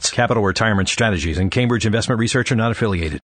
Capital 0.00 0.42
Retirement 0.42 0.88
Strategies 0.88 1.36
and 1.36 1.50
Cambridge 1.50 1.84
Investment 1.84 2.18
Research 2.18 2.50
are 2.50 2.56
not 2.56 2.72
affiliated. 2.72 3.20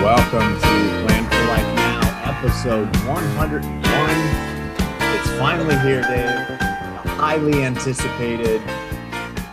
Welcome 0.00 0.54
to 0.54 0.68
Plan 1.02 1.24
for 1.24 1.44
Life 1.48 1.74
Now, 1.74 2.36
episode 2.38 2.96
101. 3.08 4.48
It's 5.16 5.28
finally 5.38 5.76
here, 5.80 6.02
Dave. 6.02 6.67
Highly 7.18 7.64
anticipated 7.64 8.60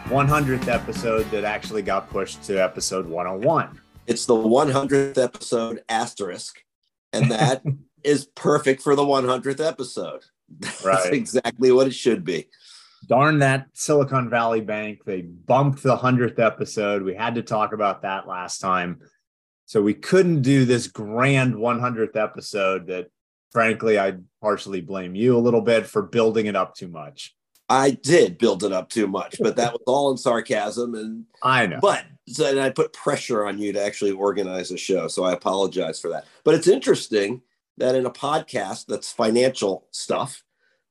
100th 0.07 0.67
episode 0.67 1.23
that 1.31 1.43
actually 1.43 1.81
got 1.81 2.09
pushed 2.11 2.43
to 2.43 2.61
episode 2.63 3.07
101. 3.07 3.81
It's 4.05 4.27
the 4.27 4.35
100th 4.35 5.17
episode 5.17 5.81
asterisk, 5.89 6.63
and 7.11 7.31
that 7.31 7.63
is 8.03 8.25
perfect 8.35 8.83
for 8.83 8.95
the 8.95 9.01
100th 9.03 9.59
episode. 9.65 10.21
That's 10.59 10.85
Right. 10.85 11.11
exactly 11.11 11.71
what 11.71 11.87
it 11.87 11.95
should 11.95 12.23
be. 12.23 12.49
Darn 13.07 13.39
that 13.39 13.65
Silicon 13.73 14.29
Valley 14.29 14.61
Bank. 14.61 15.03
They 15.03 15.21
bumped 15.23 15.81
the 15.81 15.97
100th 15.97 16.37
episode. 16.37 17.01
We 17.01 17.15
had 17.15 17.33
to 17.35 17.41
talk 17.41 17.73
about 17.73 18.03
that 18.03 18.27
last 18.27 18.59
time. 18.59 18.99
So 19.65 19.81
we 19.81 19.95
couldn't 19.95 20.43
do 20.43 20.65
this 20.65 20.85
grand 20.87 21.55
100th 21.55 22.15
episode 22.15 22.85
that, 22.87 23.07
frankly, 23.51 23.97
I 23.99 24.17
partially 24.39 24.81
blame 24.81 25.15
you 25.15 25.35
a 25.35 25.39
little 25.39 25.61
bit 25.61 25.87
for 25.87 26.03
building 26.03 26.45
it 26.45 26.55
up 26.55 26.75
too 26.75 26.87
much. 26.89 27.33
I 27.69 27.91
did 27.91 28.37
build 28.37 28.63
it 28.63 28.71
up 28.71 28.89
too 28.89 29.07
much, 29.07 29.37
but 29.39 29.55
that 29.55 29.73
was 29.73 29.81
all 29.87 30.11
in 30.11 30.17
sarcasm. 30.17 30.93
And 30.95 31.25
I 31.41 31.65
know. 31.65 31.79
but 31.81 32.05
so, 32.27 32.47
and 32.49 32.59
I 32.59 32.69
put 32.69 32.93
pressure 32.93 33.45
on 33.45 33.59
you 33.59 33.73
to 33.73 33.83
actually 33.83 34.11
organize 34.11 34.71
a 34.71 34.77
show, 34.77 35.07
so 35.07 35.23
I 35.23 35.33
apologize 35.33 35.99
for 35.99 36.09
that. 36.09 36.25
But 36.43 36.55
it's 36.55 36.67
interesting 36.67 37.41
that 37.77 37.95
in 37.95 38.05
a 38.05 38.11
podcast 38.11 38.85
that's 38.87 39.11
financial 39.11 39.87
stuff, 39.91 40.43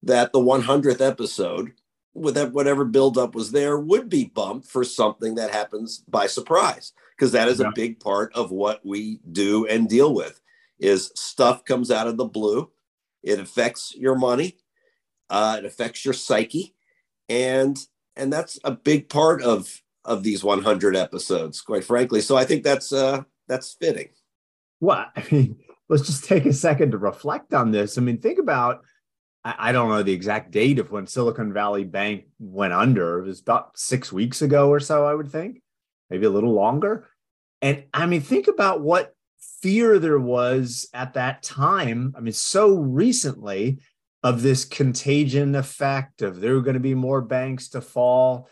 that 0.03 0.33
the 0.33 0.39
100th 0.41 1.01
episode, 1.01 1.73
with 2.13 2.35
that 2.35 2.53
whatever 2.53 2.85
buildup 2.85 3.35
was 3.35 3.51
there, 3.53 3.79
would 3.79 4.09
be 4.09 4.27
bumped 4.27 4.69
for 4.69 4.85
something 4.85 5.35
that 5.37 5.51
happens 5.51 6.05
by 6.09 6.27
surprise, 6.27 6.93
because 7.17 7.33
that 7.33 7.49
is 7.49 7.59
Yeah. 7.61 7.69
a 7.69 7.73
big 7.75 8.01
part 8.01 8.33
of 8.35 8.51
what 8.51 8.85
we 8.85 9.21
do 9.33 9.67
and 9.67 9.89
deal 9.89 10.13
with. 10.15 10.41
Is 10.79 11.11
stuff 11.15 11.65
comes 11.65 11.91
out 11.91 12.07
of 12.09 12.17
the 12.17 12.25
blue, 12.27 12.71
it 13.23 13.39
affects 13.41 13.95
your 13.97 14.15
money, 14.17 14.59
uh, 15.31 15.57
it 15.59 15.65
affects 15.65 16.05
your 16.05 16.15
psyche, 16.15 16.75
and 17.29 17.77
and 18.17 18.33
that's 18.33 18.59
a 18.65 18.71
big 18.71 19.09
part 19.09 19.43
of 19.43 19.81
of 20.05 20.23
these 20.23 20.45
100 20.45 20.97
episodes, 20.97 21.61
quite 21.61 21.85
frankly. 21.85 22.21
So 22.21 22.37
I 22.37 22.45
think 22.45 22.63
that's 22.63 22.93
uh 22.93 23.23
that's 23.49 23.75
fitting. 23.75 24.09
What? 24.81 25.11
I 25.17 25.25
mean, 25.31 25.57
let's 25.89 26.07
just 26.07 26.25
take 26.25 26.47
a 26.47 26.53
second 26.53 26.93
to 26.93 26.99
reflect 26.99 27.55
on 27.55 27.71
this. 27.71 27.99
I 27.99 28.01
mean, 28.01 28.19
think 28.19 28.39
about, 28.39 28.83
I, 29.45 29.55
I 29.59 29.73
don't 29.73 29.89
know 29.89 30.03
the 30.03 30.13
exact 30.13 30.51
date 30.51 30.79
of 30.79 30.91
when 30.91 31.07
Silicon 31.07 31.53
Valley 31.53 31.85
Bank 31.85 32.25
went 32.39 32.73
under. 32.73 33.21
It 33.21 33.27
was 33.27 33.41
about 33.41 33.79
six 33.79 34.13
weeks 34.13 34.43
ago 34.43 34.69
or 34.71 34.81
so, 34.81 35.07
I 35.07 35.15
would 35.15 35.31
think, 35.31 35.63
maybe 36.11 36.27
a 36.27 36.31
little 36.31 36.53
longer. 36.53 37.09
And 37.63 37.85
I 37.95 38.07
mean, 38.07 38.21
think 38.21 38.49
about 38.49 38.83
what 38.83 39.15
fear 39.63 39.99
there 39.99 40.19
was 40.19 40.89
at 40.93 41.15
that 41.15 41.43
time. 41.43 42.15
I 42.17 42.21
mean, 42.21 42.35
so 42.35 42.77
recently 42.77 43.81
of 44.25 44.41
this 44.41 44.65
contagion 44.65 45.55
effect 45.55 46.23
of 46.23 46.41
there 46.41 46.57
are 46.57 46.63
going 46.63 46.75
to 46.75 46.81
be 46.81 46.95
more 46.95 47.21
banks 47.21 47.69
to 47.69 47.81
fall. 47.83 48.49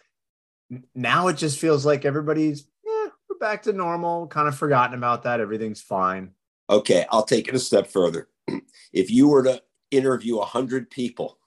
Now 0.95 1.29
it 1.29 1.39
just 1.39 1.59
feels 1.59 1.87
like 1.87 2.05
everybody's, 2.05 2.67
yeah, 2.85 3.07
we're 3.29 3.39
back 3.41 3.63
to 3.63 3.73
normal, 3.73 4.27
kind 4.27 4.47
of 4.47 4.57
forgotten 4.57 4.97
about 4.97 5.23
that. 5.23 5.41
Everything's 5.41 5.81
fine. 5.81 6.33
Okay, 6.69 7.07
I'll 7.11 7.25
take 7.25 7.49
it 7.49 7.55
a 7.55 7.59
step 7.59 7.89
further. 7.89 8.29
If 8.93 9.11
you 9.11 9.27
were 9.27 9.43
to 9.45 9.63
interview 9.91 10.37
100 10.37 10.91
people 10.91 11.39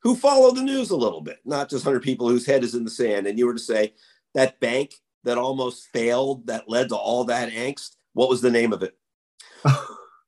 who 0.00 0.16
follow 0.16 0.52
the 0.52 0.62
news 0.62 0.88
a 0.88 0.96
little 0.96 1.20
bit, 1.20 1.40
not 1.44 1.68
just 1.68 1.84
100 1.84 2.02
people 2.02 2.26
whose 2.30 2.46
head 2.46 2.64
is 2.64 2.74
in 2.74 2.84
the 2.84 2.90
sand, 2.90 3.26
and 3.26 3.38
you 3.38 3.44
were 3.44 3.52
to 3.52 3.60
say 3.60 3.92
that 4.32 4.58
bank 4.58 4.94
that 5.24 5.36
almost 5.36 5.88
failed, 5.92 6.46
that 6.46 6.70
led 6.70 6.88
to 6.88 6.96
all 6.96 7.24
that 7.24 7.52
angst, 7.52 7.96
what 8.14 8.30
was 8.30 8.40
the 8.40 8.50
name 8.50 8.72
of 8.72 8.82
it? 8.82 8.96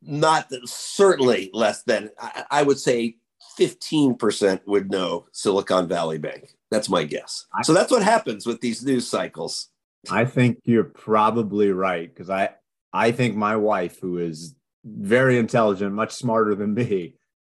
Not 0.06 0.50
certainly 0.65 1.50
less 1.53 1.82
than 1.82 2.10
I, 2.19 2.44
I 2.50 2.62
would 2.62 2.78
say 2.78 3.16
15% 3.59 4.60
would 4.66 4.91
know 4.91 5.26
Silicon 5.32 5.88
Valley 5.88 6.19
Bank. 6.19 6.54
That's 6.70 6.88
my 6.88 7.04
guess. 7.04 7.47
So 7.62 7.72
that's 7.72 7.91
what 7.91 8.03
happens 8.03 8.47
with 8.47 8.60
these 8.60 8.84
news 8.84 9.09
cycles. 9.09 9.69
I 10.10 10.25
think 10.25 10.59
you're 10.64 10.84
probably 10.84 11.70
right 11.70 12.12
because 12.12 12.31
I 12.31 12.50
I 12.93 13.12
think 13.12 13.37
my 13.37 13.56
wife, 13.56 14.00
who 14.00 14.19
is 14.19 14.54
very 14.84 15.38
intelligent, 15.38 15.94
much 15.94 16.12
smarter 16.12 16.54
than 16.54 16.75
me, 16.75 17.14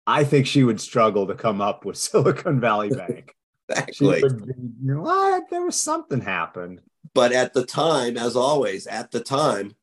I 0.07 0.25
think 0.25 0.47
she 0.47 0.65
would 0.65 0.81
struggle 0.81 1.27
to 1.27 1.35
come 1.35 1.61
up 1.61 1.85
with 1.85 1.97
Silicon 1.99 2.61
Valley 2.61 2.91
Bank. 2.97 3.35
Exactly. 3.69 4.23
be, 4.23 4.29
you 4.29 4.95
know, 4.95 5.01
what? 5.01 5.51
There 5.51 5.65
was 5.65 5.81
something 5.81 6.21
happened. 6.21 6.81
But 7.15 7.33
at 7.33 7.53
the 7.53 7.65
time, 7.65 8.17
as 8.17 8.37
always, 8.37 8.87
at 8.87 9.11
the 9.11 9.21
time, 9.21 9.75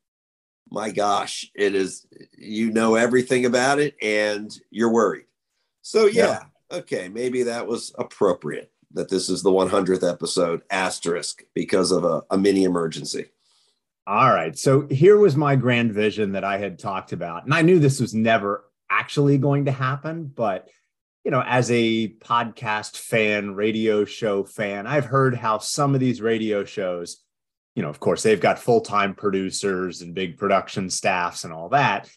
my 0.70 0.90
gosh, 0.90 1.50
it 1.54 1.74
is 1.74 2.06
you 2.36 2.70
know 2.70 2.94
everything 2.94 3.46
about 3.46 3.78
it 3.78 3.94
and 4.02 4.56
you're 4.70 4.92
worried. 4.92 5.26
So 5.82 6.06
yeah, 6.06 6.44
okay, 6.70 7.08
maybe 7.08 7.44
that 7.44 7.66
was 7.66 7.94
appropriate 7.98 8.70
that 8.92 9.08
this 9.08 9.28
is 9.28 9.42
the 9.42 9.50
100th 9.50 10.08
episode 10.08 10.62
asterisk 10.70 11.42
because 11.52 11.90
of 11.90 12.04
a, 12.04 12.22
a 12.30 12.38
mini 12.38 12.64
emergency. 12.64 13.26
All 14.06 14.30
right. 14.30 14.56
So 14.56 14.86
here 14.88 15.16
was 15.16 15.34
my 15.34 15.56
grand 15.56 15.92
vision 15.92 16.32
that 16.32 16.44
I 16.44 16.58
had 16.58 16.78
talked 16.78 17.12
about. 17.12 17.44
And 17.44 17.54
I 17.54 17.62
knew 17.62 17.78
this 17.78 18.00
was 18.00 18.14
never 18.14 18.64
actually 18.90 19.38
going 19.38 19.64
to 19.64 19.72
happen, 19.72 20.26
but 20.26 20.68
you 21.24 21.30
know, 21.30 21.42
as 21.44 21.70
a 21.70 22.08
podcast 22.16 22.98
fan, 22.98 23.54
radio 23.54 24.04
show 24.04 24.44
fan, 24.44 24.86
I've 24.86 25.06
heard 25.06 25.34
how 25.34 25.56
some 25.58 25.94
of 25.94 26.00
these 26.00 26.20
radio 26.20 26.64
shows, 26.64 27.23
you 27.74 27.82
know, 27.82 27.88
of 27.88 28.00
course, 28.00 28.22
they've 28.22 28.40
got 28.40 28.58
full-time 28.58 29.14
producers 29.14 30.00
and 30.00 30.14
big 30.14 30.36
production 30.36 30.88
staffs 30.88 31.44
and 31.44 31.52
all 31.52 31.68
that. 31.70 32.08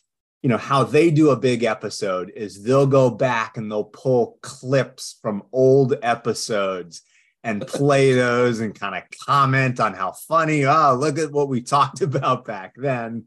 You 0.44 0.50
know, 0.50 0.58
how 0.58 0.84
they 0.84 1.10
do 1.10 1.32
a 1.32 1.36
big 1.36 1.64
episode 1.64 2.32
is 2.36 2.64
they'll 2.64 2.88
go 2.88 3.10
back 3.10 3.58
and 3.58 3.72
they'll 3.72 3.84
pull 3.84 4.38
clips 4.42 5.18
from 5.22 5.44
old 5.52 5.96
episodes 6.04 7.02
and 7.44 7.66
play 7.68 8.14
those 8.14 8.60
and 8.60 8.80
kind 8.80 8.96
of 8.96 9.04
comment 9.26 9.80
on 9.80 9.94
how 9.94 10.12
funny, 10.12 10.66
oh, 10.66 10.96
look 10.96 11.18
at 11.18 11.32
what 11.32 11.50
we 11.50 11.62
talked 11.62 12.02
about 12.02 12.46
back 12.46 12.74
then. 12.76 13.26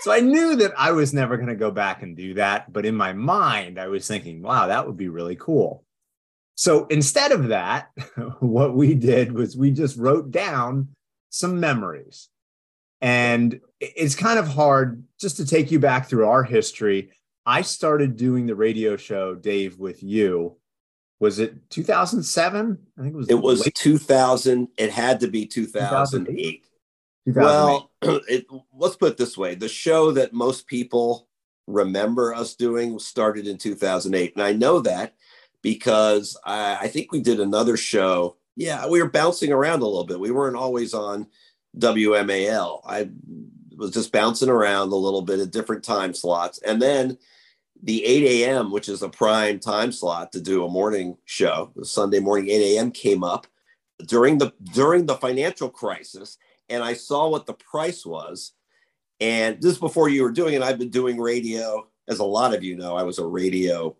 So 0.00 0.12
I 0.12 0.20
knew 0.20 0.56
that 0.56 0.72
I 0.76 0.92
was 0.92 1.14
never 1.14 1.36
going 1.36 1.48
to 1.48 1.54
go 1.54 1.70
back 1.70 2.02
and 2.02 2.16
do 2.16 2.34
that. 2.34 2.72
But 2.72 2.86
in 2.86 2.94
my 2.94 3.12
mind, 3.12 3.78
I 3.78 3.88
was 3.88 4.06
thinking, 4.06 4.42
wow, 4.42 4.66
that 4.66 4.86
would 4.86 4.96
be 4.96 5.08
really 5.08 5.36
cool. 5.36 5.84
So 6.54 6.86
instead 6.86 7.32
of 7.32 7.48
that, 7.48 7.90
what 8.40 8.74
we 8.74 8.94
did 8.94 9.32
was 9.32 9.56
we 9.56 9.70
just 9.70 9.96
wrote 9.96 10.30
down 10.30 10.88
some 11.32 11.58
memories. 11.58 12.28
And 13.00 13.60
it's 13.80 14.14
kind 14.14 14.38
of 14.38 14.46
hard 14.46 15.02
just 15.20 15.38
to 15.38 15.46
take 15.46 15.72
you 15.72 15.80
back 15.80 16.08
through 16.08 16.28
our 16.28 16.44
history. 16.44 17.10
I 17.44 17.62
started 17.62 18.16
doing 18.16 18.46
the 18.46 18.54
radio 18.54 18.96
show, 18.96 19.34
Dave, 19.34 19.78
with 19.78 20.02
you. 20.04 20.56
Was 21.18 21.40
it 21.40 21.68
2007? 21.70 22.78
I 22.96 23.02
think 23.02 23.14
it 23.14 23.16
was. 23.16 23.30
It 23.30 23.40
was 23.40 23.64
late 23.64 23.74
2000. 23.74 24.68
It 24.76 24.90
had 24.90 25.20
to 25.20 25.28
be 25.28 25.46
2008. 25.46 26.64
2008. 27.26 27.36
Well, 27.36 27.90
it, 28.28 28.46
let's 28.72 28.96
put 28.96 29.12
it 29.12 29.16
this 29.16 29.36
way: 29.36 29.54
the 29.54 29.68
show 29.68 30.12
that 30.12 30.32
most 30.32 30.66
people 30.66 31.28
remember 31.66 32.34
us 32.34 32.54
doing 32.54 32.98
started 32.98 33.46
in 33.46 33.58
2008, 33.58 34.34
and 34.34 34.42
I 34.42 34.52
know 34.52 34.80
that 34.80 35.14
because 35.62 36.36
I, 36.44 36.78
I 36.82 36.88
think 36.88 37.10
we 37.10 37.20
did 37.20 37.40
another 37.40 37.76
show. 37.76 38.36
Yeah, 38.56 38.88
we 38.88 39.02
were 39.02 39.10
bouncing 39.10 39.52
around 39.52 39.80
a 39.82 39.86
little 39.86 40.04
bit. 40.04 40.20
We 40.20 40.30
weren't 40.30 40.56
always 40.56 40.94
on 40.94 41.26
WMAL. 41.78 42.82
I 42.84 43.08
was 43.76 43.90
just 43.90 44.12
bouncing 44.12 44.50
around 44.50 44.92
a 44.92 44.96
little 44.96 45.22
bit 45.22 45.40
at 45.40 45.50
different 45.50 45.82
time 45.82 46.14
slots, 46.14 46.58
and 46.58 46.80
then 46.80 47.18
the 47.82 48.04
8 48.04 48.44
a.m., 48.44 48.70
which 48.70 48.88
is 48.88 49.02
a 49.02 49.08
prime 49.08 49.58
time 49.58 49.90
slot 49.90 50.32
to 50.32 50.40
do 50.40 50.64
a 50.64 50.70
morning 50.70 51.16
show, 51.24 51.72
Sunday 51.82 52.20
morning 52.20 52.48
8 52.48 52.76
a.m. 52.76 52.90
came 52.90 53.24
up 53.24 53.46
during 54.06 54.38
the 54.38 54.52
during 54.72 55.06
the 55.06 55.16
financial 55.16 55.68
crisis, 55.68 56.38
and 56.68 56.82
I 56.82 56.94
saw 56.94 57.28
what 57.28 57.46
the 57.46 57.54
price 57.54 58.04
was. 58.04 58.52
And 59.20 59.60
this 59.62 59.78
before 59.78 60.08
you 60.08 60.22
were 60.22 60.32
doing 60.32 60.54
it, 60.54 60.62
I've 60.62 60.78
been 60.78 60.90
doing 60.90 61.18
radio, 61.18 61.86
as 62.08 62.18
a 62.18 62.24
lot 62.24 62.54
of 62.54 62.64
you 62.64 62.76
know, 62.76 62.96
I 62.96 63.04
was 63.04 63.18
a 63.18 63.26
radio 63.26 63.96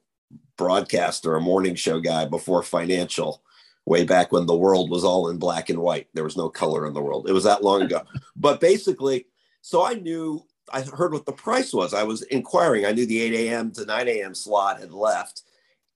broadcaster, 0.56 1.36
a 1.36 1.40
morning 1.40 1.74
show 1.74 2.00
guy 2.00 2.24
before 2.24 2.62
financial, 2.62 3.42
way 3.86 4.04
back 4.04 4.32
when 4.32 4.46
the 4.46 4.56
world 4.56 4.90
was 4.90 5.04
all 5.04 5.28
in 5.28 5.38
black 5.38 5.68
and 5.68 5.78
white. 5.78 6.08
There 6.14 6.24
was 6.24 6.36
no 6.36 6.48
color 6.48 6.86
in 6.86 6.94
the 6.94 7.02
world. 7.02 7.28
It 7.28 7.32
was 7.32 7.44
that 7.44 7.64
long 7.64 7.82
ago. 7.82 8.02
but 8.36 8.60
basically, 8.60 9.26
so 9.60 9.84
I 9.84 9.94
knew 9.94 10.44
I 10.72 10.82
heard 10.82 11.12
what 11.12 11.26
the 11.26 11.32
price 11.32 11.72
was. 11.72 11.92
I 11.92 12.04
was 12.04 12.22
inquiring. 12.22 12.86
I 12.86 12.92
knew 12.92 13.06
the 13.06 13.20
8 13.20 13.34
a.m. 13.34 13.70
to 13.72 13.84
9 13.84 14.08
a.m. 14.08 14.34
slot 14.34 14.80
had 14.80 14.92
left, 14.92 15.42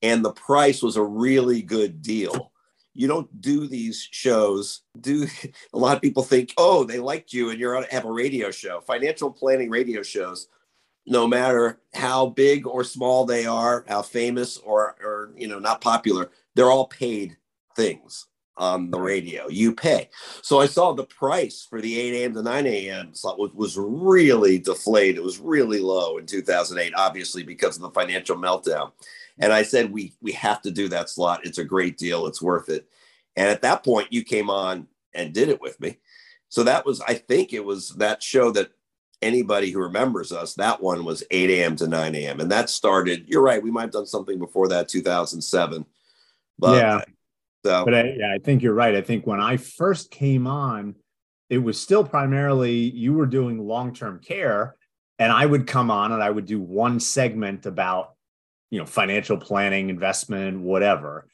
and 0.01 0.23
the 0.23 0.33
price 0.33 0.81
was 0.81 0.97
a 0.97 1.03
really 1.03 1.61
good 1.61 2.01
deal. 2.01 2.51
You 2.93 3.07
don't 3.07 3.41
do 3.41 3.67
these 3.67 4.07
shows. 4.11 4.81
Do 4.99 5.27
a 5.73 5.77
lot 5.77 5.95
of 5.95 6.01
people 6.01 6.23
think, 6.23 6.53
oh, 6.57 6.83
they 6.83 6.99
liked 6.99 7.31
you 7.31 7.51
and 7.51 7.59
you're 7.59 7.77
on 7.77 7.83
have 7.83 8.05
a 8.05 8.11
radio 8.11 8.51
show. 8.51 8.81
Financial 8.81 9.31
planning 9.31 9.69
radio 9.69 10.01
shows, 10.01 10.47
no 11.05 11.27
matter 11.27 11.79
how 11.93 12.27
big 12.27 12.67
or 12.67 12.83
small 12.83 13.25
they 13.25 13.45
are, 13.45 13.85
how 13.87 14.01
famous 14.01 14.57
or 14.57 14.95
or 15.01 15.31
you 15.37 15.47
know 15.47 15.59
not 15.59 15.79
popular, 15.79 16.31
they're 16.55 16.71
all 16.71 16.87
paid 16.87 17.37
things 17.77 18.25
on 18.57 18.89
the 18.89 18.99
radio. 18.99 19.47
You 19.47 19.73
pay. 19.73 20.09
So 20.41 20.59
I 20.59 20.65
saw 20.65 20.91
the 20.91 21.05
price 21.05 21.65
for 21.69 21.79
the 21.79 21.99
8 21.99 22.13
a.m. 22.15 22.33
to 22.33 22.41
9 22.41 22.65
a.m. 22.65 23.13
slot 23.13 23.39
was, 23.39 23.53
was 23.53 23.77
really 23.77 24.57
deflated. 24.57 25.17
It 25.17 25.23
was 25.23 25.39
really 25.39 25.79
low 25.79 26.17
in 26.17 26.25
2008, 26.25 26.93
obviously 26.95 27.43
because 27.43 27.75
of 27.75 27.83
the 27.83 27.91
financial 27.91 28.35
meltdown. 28.35 28.91
And 29.39 29.53
I 29.53 29.61
said, 29.61 29.91
we 29.91 30.15
we 30.21 30.31
have 30.31 30.63
to 30.63 30.71
do 30.71 30.89
that 30.89 31.09
slot. 31.09 31.45
It's 31.45 31.59
a 31.59 31.63
great 31.63 31.97
deal. 31.97 32.25
It's 32.25 32.41
worth 32.41 32.69
it. 32.69 32.89
And 33.35 33.47
at 33.47 33.61
that 33.61 33.85
point, 33.85 34.11
you 34.11 34.23
came 34.23 34.49
on 34.49 34.87
and 35.13 35.33
did 35.33 35.49
it 35.49 35.61
with 35.61 35.79
me. 35.79 35.99
So 36.49 36.63
that 36.63 36.85
was, 36.85 37.01
I 37.01 37.13
think 37.13 37.53
it 37.53 37.63
was 37.63 37.89
that 37.95 38.23
show 38.23 38.51
that 38.51 38.71
anybody 39.21 39.69
who 39.69 39.79
remembers 39.79 40.31
us, 40.31 40.55
that 40.55 40.81
one 40.81 41.05
was 41.05 41.23
8 41.29 41.49
a.m. 41.51 41.75
to 41.75 41.87
9 41.87 42.15
a.m. 42.15 42.39
And 42.39 42.51
that 42.51 42.69
started, 42.71 43.25
you're 43.27 43.43
right, 43.43 43.61
we 43.61 43.71
might 43.71 43.81
have 43.83 43.91
done 43.91 44.05
something 44.07 44.39
before 44.39 44.67
that, 44.69 44.89
2007. 44.89 45.85
But 46.57 46.75
yeah. 46.75 47.01
So, 47.65 47.85
but 47.85 47.93
I, 47.93 48.15
yeah, 48.17 48.33
I 48.33 48.37
think 48.39 48.61
you're 48.61 48.73
right. 48.73 48.95
I 48.95 49.01
think 49.01 49.25
when 49.27 49.41
I 49.41 49.57
first 49.57 50.11
came 50.11 50.47
on, 50.47 50.95
it 51.49 51.57
was 51.57 51.79
still 51.79 52.03
primarily 52.03 52.73
you 52.73 53.13
were 53.13 53.25
doing 53.25 53.59
long 53.59 53.93
term 53.93 54.19
care, 54.19 54.75
and 55.19 55.31
I 55.31 55.45
would 55.45 55.67
come 55.67 55.89
on 55.91 56.11
and 56.11 56.21
I 56.21 56.29
would 56.29 56.45
do 56.45 56.59
one 56.59 56.99
segment 56.99 57.65
about, 57.65 58.13
you 58.69 58.79
know, 58.79 58.85
financial 58.85 59.37
planning, 59.37 59.89
investment, 59.89 60.61
whatever. 60.61 61.27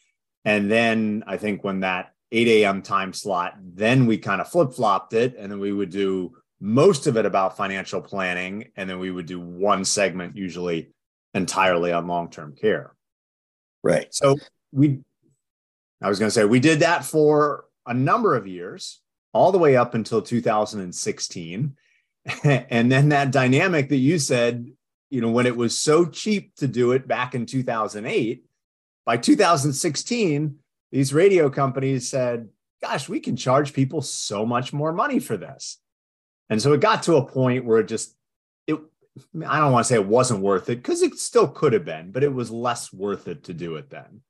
And 0.46 0.70
then 0.70 1.24
I 1.28 1.38
think 1.38 1.64
when 1.64 1.81
that 1.81 2.14
8 2.31 2.48
a.m. 2.48 2.81
time 2.81 3.14
slot, 3.14 3.54
then 3.62 4.06
we 4.06 4.18
kind 4.18 4.42
of 4.42 4.50
flip 4.50 4.74
flopped 4.74 5.14
it, 5.14 5.36
and 5.38 5.52
then 5.52 5.60
we 5.60 5.72
would 5.72 5.90
do 5.90 6.34
most 6.60 7.08
of 7.08 7.18
it 7.18 7.26
about 7.26 7.58
financial 7.58 8.02
planning, 8.02 8.69
and 8.76 8.90
then 8.90 9.00
we 9.00 9.12
would 9.12 9.26
do 9.26 9.40
one 9.40 9.84
segment 9.84 10.36
usually 10.36 10.90
entirely 11.34 11.92
on 11.92 12.08
long 12.08 12.30
term 12.30 12.56
care. 12.56 12.96
Right. 13.84 14.14
So 14.14 14.38
we 14.72 15.00
I 16.04 16.10
was 16.10 16.20
going 16.20 16.28
to 16.28 16.34
say 16.34 16.44
we 16.44 16.60
did 16.60 16.82
that 16.82 17.06
for 17.06 17.66
a 17.86 17.94
number 17.94 18.36
of 18.36 18.46
years, 18.46 19.00
all 19.32 19.52
the 19.52 19.58
way 19.58 19.78
up 19.78 19.96
until 19.96 20.22
2016. 20.22 21.76
and 22.44 22.92
then 22.92 23.10
that 23.10 23.32
dynamic 23.32 23.90
that 23.90 23.98
you 23.98 24.20
said, 24.20 24.70
you 25.10 25.22
know, 25.22 25.32
when 25.32 25.46
it 25.46 25.56
was 25.56 25.78
so 25.78 26.06
cheap 26.06 26.56
to 26.56 26.68
do 26.68 26.92
it 26.92 27.08
back 27.08 27.36
in 27.36 27.46
2008, 27.46 28.46
by 29.06 29.18
2016, 29.18 30.56
these 30.92 31.14
radio 31.14 31.50
companies 31.50 32.10
said, 32.10 32.50
gosh, 32.82 33.08
we 33.08 33.20
can 33.20 33.36
charge 33.38 33.74
people 33.74 34.02
so 34.02 34.46
much 34.46 34.74
more 34.74 34.92
money 34.92 35.20
for 35.20 35.38
this. 35.38 35.80
And 36.50 36.62
so 36.62 36.74
it 36.74 36.82
got 36.82 37.04
to 37.04 37.16
a 37.16 37.26
point 37.26 37.66
where 37.66 37.80
it 37.80 37.88
just, 37.88 38.16
it, 38.68 38.78
I 39.48 39.60
don't 39.60 39.72
want 39.72 39.86
to 39.86 39.88
say 39.88 39.96
it 39.96 40.06
wasn't 40.06 40.42
worth 40.42 40.70
it 40.70 40.78
because 40.78 41.02
it 41.02 41.18
still 41.18 41.48
could 41.48 41.72
have 41.72 41.86
been, 41.86 42.12
but 42.12 42.24
it 42.24 42.34
was 42.34 42.52
less 42.52 42.92
worth 42.92 43.28
it 43.30 43.46
to 43.46 43.54
do 43.54 43.78
it 43.78 43.90
then. 43.90 44.22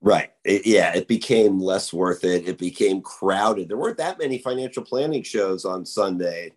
Right. 0.00 0.30
It, 0.44 0.66
yeah, 0.66 0.94
it 0.94 1.08
became 1.08 1.60
less 1.60 1.92
worth 1.92 2.24
it. 2.24 2.48
It 2.48 2.58
became 2.58 3.02
crowded. 3.02 3.68
There 3.68 3.76
weren't 3.76 3.98
that 3.98 4.18
many 4.18 4.38
financial 4.38 4.84
planning 4.84 5.22
shows 5.22 5.64
on 5.64 5.84
Sunday. 5.84 6.52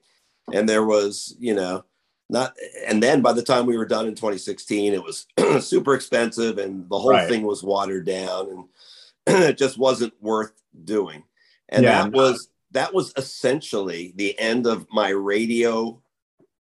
And 0.54 0.68
there 0.70 0.86
was, 0.86 1.36
you 1.40 1.56
know, 1.56 1.84
not, 2.30 2.56
and 2.88 3.02
then 3.02 3.22
by 3.22 3.34
the 3.34 3.42
time 3.42 3.66
we 3.66 3.78
were 3.78 3.86
done 3.86 4.08
in 4.08 4.16
2016, 4.16 4.94
it 4.94 5.04
was 5.04 5.28
super 5.66 5.96
expensive 5.96 6.60
and 6.60 6.88
the 6.90 7.00
whole 7.00 7.12
right. 7.12 7.28
thing 7.28 7.44
was 7.44 7.64
watered 7.64 8.06
down 8.06 8.68
and 9.28 9.44
it 9.50 9.58
just 9.58 9.78
wasn't 9.78 10.14
worth 10.22 10.54
doing. 10.86 11.24
And 11.70 11.84
yeah, 11.84 12.04
that 12.04 12.08
uh 12.08 12.18
was, 12.18 12.50
that 12.72 12.94
was 12.94 13.14
essentially 13.18 14.14
the 14.16 14.38
end 14.40 14.68
of 14.68 14.88
my 14.92 15.10
radio 15.10 16.02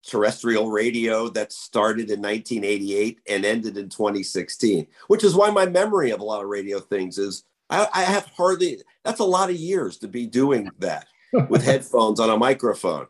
terrestrial 0.06 0.70
radio 0.70 1.28
that 1.28 1.52
started 1.52 2.10
in 2.10 2.20
1988 2.20 3.20
and 3.28 3.44
ended 3.44 3.76
in 3.76 3.88
2016, 3.88 4.86
which 5.08 5.24
is 5.24 5.34
why 5.34 5.50
my 5.50 5.66
memory 5.66 6.10
of 6.10 6.20
a 6.20 6.24
lot 6.24 6.42
of 6.42 6.48
radio 6.48 6.78
things 6.78 7.18
is 7.18 7.44
I, 7.70 7.88
I 7.94 8.02
have 8.02 8.26
hardly, 8.36 8.82
that's 9.04 9.20
a 9.20 9.24
lot 9.24 9.50
of 9.50 9.56
years 9.56 9.98
to 9.98 10.08
be 10.08 10.26
doing 10.26 10.70
that 10.78 11.06
with 11.48 11.64
headphones 11.64 12.20
on 12.20 12.30
a 12.30 12.36
microphone. 12.36 13.06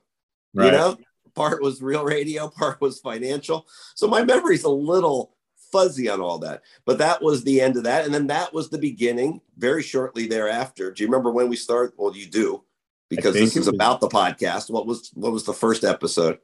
Right. 0.55 0.67
You 0.67 0.73
know, 0.73 0.97
part 1.35 1.63
was 1.63 1.83
real 1.83 2.05
radio, 2.05 2.49
part 2.49 2.81
was 2.81 3.01
financial. 3.01 3.67
So 3.95 4.07
my 4.07 4.25
memory's 4.25 4.65
a 4.65 4.71
little 4.71 5.35
fuzzy 5.73 6.09
on 6.09 6.21
all 6.21 6.39
that. 6.39 6.63
But 6.85 6.99
that 6.99 7.21
was 7.21 7.43
the 7.43 7.61
end 7.61 7.77
of 7.77 7.83
that. 7.85 8.05
And 8.05 8.15
then 8.15 8.29
that 8.29 8.55
was 8.55 8.71
the 8.71 8.79
beginning 8.79 9.41
very 9.59 9.83
shortly 9.83 10.29
thereafter. 10.29 10.93
Do 10.93 11.03
you 11.03 11.09
remember 11.09 11.33
when 11.33 11.49
we 11.49 11.57
started? 11.57 11.95
Well, 11.97 12.17
you 12.17 12.27
do 12.27 12.63
because 13.11 13.35
this 13.35 13.57
is 13.57 13.67
about 13.67 14.01
the 14.01 14.09
podcast. 14.09 14.71
What 14.71 14.87
was 14.87 15.11
what 15.15 15.33
was 15.33 15.45
the 15.45 15.53
first 15.53 15.85
episode? 15.85 16.39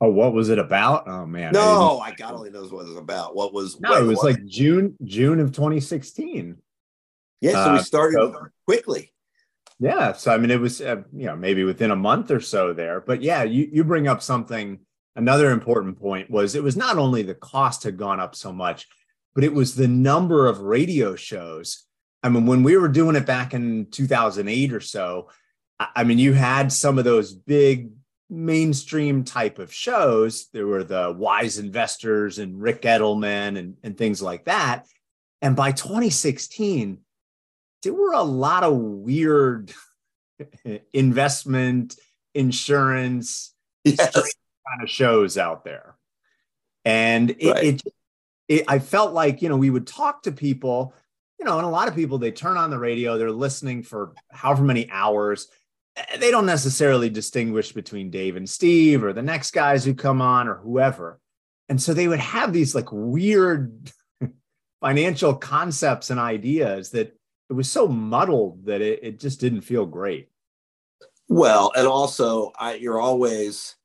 Oh, 0.00 0.10
what 0.10 0.32
was 0.32 0.48
it 0.48 0.58
about? 0.58 1.06
Oh 1.06 1.26
man. 1.26 1.52
No, 1.52 1.98
I, 1.98 2.08
I 2.08 2.14
God 2.14 2.34
only 2.34 2.50
knows 2.50 2.72
what 2.72 2.86
it 2.86 2.88
was 2.88 2.96
about. 2.96 3.36
What 3.36 3.52
was 3.52 3.78
no, 3.80 3.96
it 3.96 4.02
was, 4.02 4.16
was 4.16 4.24
like 4.24 4.44
June, 4.46 4.96
June 5.04 5.40
of 5.40 5.52
2016. 5.52 6.56
Yeah, 7.40 7.52
so 7.52 7.72
we 7.72 7.78
uh, 7.78 7.82
started 7.82 8.20
uh, 8.20 8.32
quickly. 8.66 9.12
Yeah, 9.78 10.12
so 10.12 10.32
I 10.32 10.38
mean, 10.38 10.50
it 10.50 10.60
was 10.60 10.80
uh, 10.80 11.02
you 11.12 11.26
know 11.26 11.36
maybe 11.36 11.64
within 11.64 11.90
a 11.90 11.96
month 11.96 12.30
or 12.30 12.40
so 12.40 12.72
there, 12.72 13.00
but 13.00 13.22
yeah, 13.22 13.42
you 13.42 13.68
you 13.72 13.84
bring 13.84 14.08
up 14.08 14.22
something. 14.22 14.80
Another 15.16 15.50
important 15.50 15.98
point 15.98 16.30
was 16.30 16.54
it 16.54 16.62
was 16.62 16.76
not 16.76 16.96
only 16.96 17.22
the 17.22 17.34
cost 17.34 17.82
had 17.82 17.96
gone 17.96 18.20
up 18.20 18.34
so 18.34 18.52
much, 18.52 18.86
but 19.34 19.42
it 19.42 19.52
was 19.52 19.74
the 19.74 19.88
number 19.88 20.46
of 20.46 20.60
radio 20.60 21.16
shows. 21.16 21.84
I 22.22 22.28
mean, 22.28 22.46
when 22.46 22.62
we 22.62 22.76
were 22.76 22.88
doing 22.88 23.16
it 23.16 23.26
back 23.26 23.52
in 23.52 23.86
2008 23.90 24.72
or 24.72 24.80
so, 24.80 25.30
I 25.78 26.04
mean, 26.04 26.18
you 26.18 26.32
had 26.32 26.72
some 26.72 26.98
of 26.98 27.04
those 27.04 27.32
big 27.32 27.90
mainstream 28.30 29.24
type 29.24 29.58
of 29.58 29.72
shows. 29.72 30.48
There 30.52 30.66
were 30.66 30.84
the 30.84 31.14
wise 31.16 31.58
investors 31.58 32.38
and 32.38 32.62
Rick 32.62 32.82
Edelman 32.82 33.58
and, 33.58 33.76
and 33.82 33.98
things 33.98 34.22
like 34.22 34.44
that. 34.44 34.86
And 35.42 35.56
by 35.56 35.72
2016, 35.72 36.98
there 37.82 37.94
were 37.94 38.12
a 38.12 38.22
lot 38.22 38.62
of 38.62 38.76
weird 38.76 39.72
investment, 40.92 41.96
insurance 42.34 43.54
yes. 43.84 44.12
kind 44.14 44.82
of 44.82 44.88
shows 44.88 45.36
out 45.36 45.64
there. 45.64 45.96
And 46.84 47.30
it, 47.30 47.50
right. 47.50 47.64
it, 47.64 47.82
it, 48.48 48.64
I 48.68 48.78
felt 48.78 49.12
like, 49.12 49.42
you 49.42 49.48
know, 49.48 49.56
we 49.56 49.70
would 49.70 49.86
talk 49.86 50.22
to 50.22 50.32
people, 50.32 50.94
you 51.38 51.44
know, 51.44 51.58
and 51.58 51.66
a 51.66 51.70
lot 51.70 51.88
of 51.88 51.94
people, 51.94 52.18
they 52.18 52.30
turn 52.30 52.56
on 52.56 52.70
the 52.70 52.78
radio, 52.78 53.18
they're 53.18 53.30
listening 53.30 53.82
for 53.82 54.12
however 54.30 54.62
many 54.62 54.88
hours 54.90 55.48
they 56.18 56.30
don't 56.30 56.46
necessarily 56.46 57.10
distinguish 57.10 57.72
between 57.72 58.10
Dave 58.10 58.36
and 58.36 58.48
Steve 58.48 59.04
or 59.04 59.12
the 59.12 59.22
next 59.22 59.52
guys 59.52 59.84
who 59.84 59.94
come 59.94 60.20
on 60.20 60.48
or 60.48 60.56
whoever. 60.56 61.20
And 61.68 61.80
so 61.80 61.94
they 61.94 62.08
would 62.08 62.20
have 62.20 62.52
these 62.52 62.74
like 62.74 62.90
weird 62.90 63.90
financial 64.80 65.34
concepts 65.34 66.10
and 66.10 66.20
ideas 66.20 66.90
that 66.90 67.16
it 67.48 67.52
was 67.52 67.70
so 67.70 67.88
muddled 67.88 68.66
that 68.66 68.80
it, 68.80 69.00
it 69.02 69.20
just 69.20 69.40
didn't 69.40 69.62
feel 69.62 69.86
great. 69.86 70.28
Well, 71.28 71.72
and 71.76 71.86
also 71.86 72.52
I, 72.58 72.74
you're 72.74 73.00
always, 73.00 73.76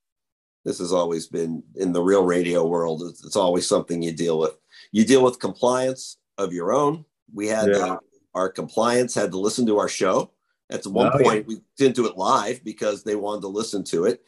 this 0.64 0.80
has 0.80 0.94
always 0.94 1.28
been 1.28 1.64
in 1.76 1.92
the 1.92 2.02
real 2.02 2.24
radio 2.24 2.66
world. 2.66 3.04
It's, 3.04 3.26
it's 3.26 3.36
always 3.36 3.68
something 3.68 4.02
you 4.02 4.12
deal 4.12 4.40
with. 4.40 4.56
You 4.92 5.06
deal 5.06 5.24
with 5.24 5.40
compliance 5.40 6.18
of 6.38 6.54
your 6.54 6.74
own. 6.74 7.06
We 7.34 7.48
had 7.48 7.70
yeah. 7.70 7.78
uh, 7.78 7.98
our 8.34 8.50
compliance 8.50 9.16
had 9.16 9.32
to 9.32 9.40
listen 9.40 9.66
to 9.68 9.78
our 9.78 9.88
show 9.88 10.32
at 10.70 10.86
one 10.86 11.12
oh, 11.14 11.24
point, 11.24 11.46
yeah. 11.48 11.56
we 11.56 11.62
didn't 11.78 11.96
do 11.96 12.08
it 12.08 12.18
live 12.18 12.64
because 12.64 13.04
they 13.04 13.16
wanted 13.16 13.42
to 13.42 13.48
listen 13.48 13.84
to 13.86 14.06
it, 14.06 14.22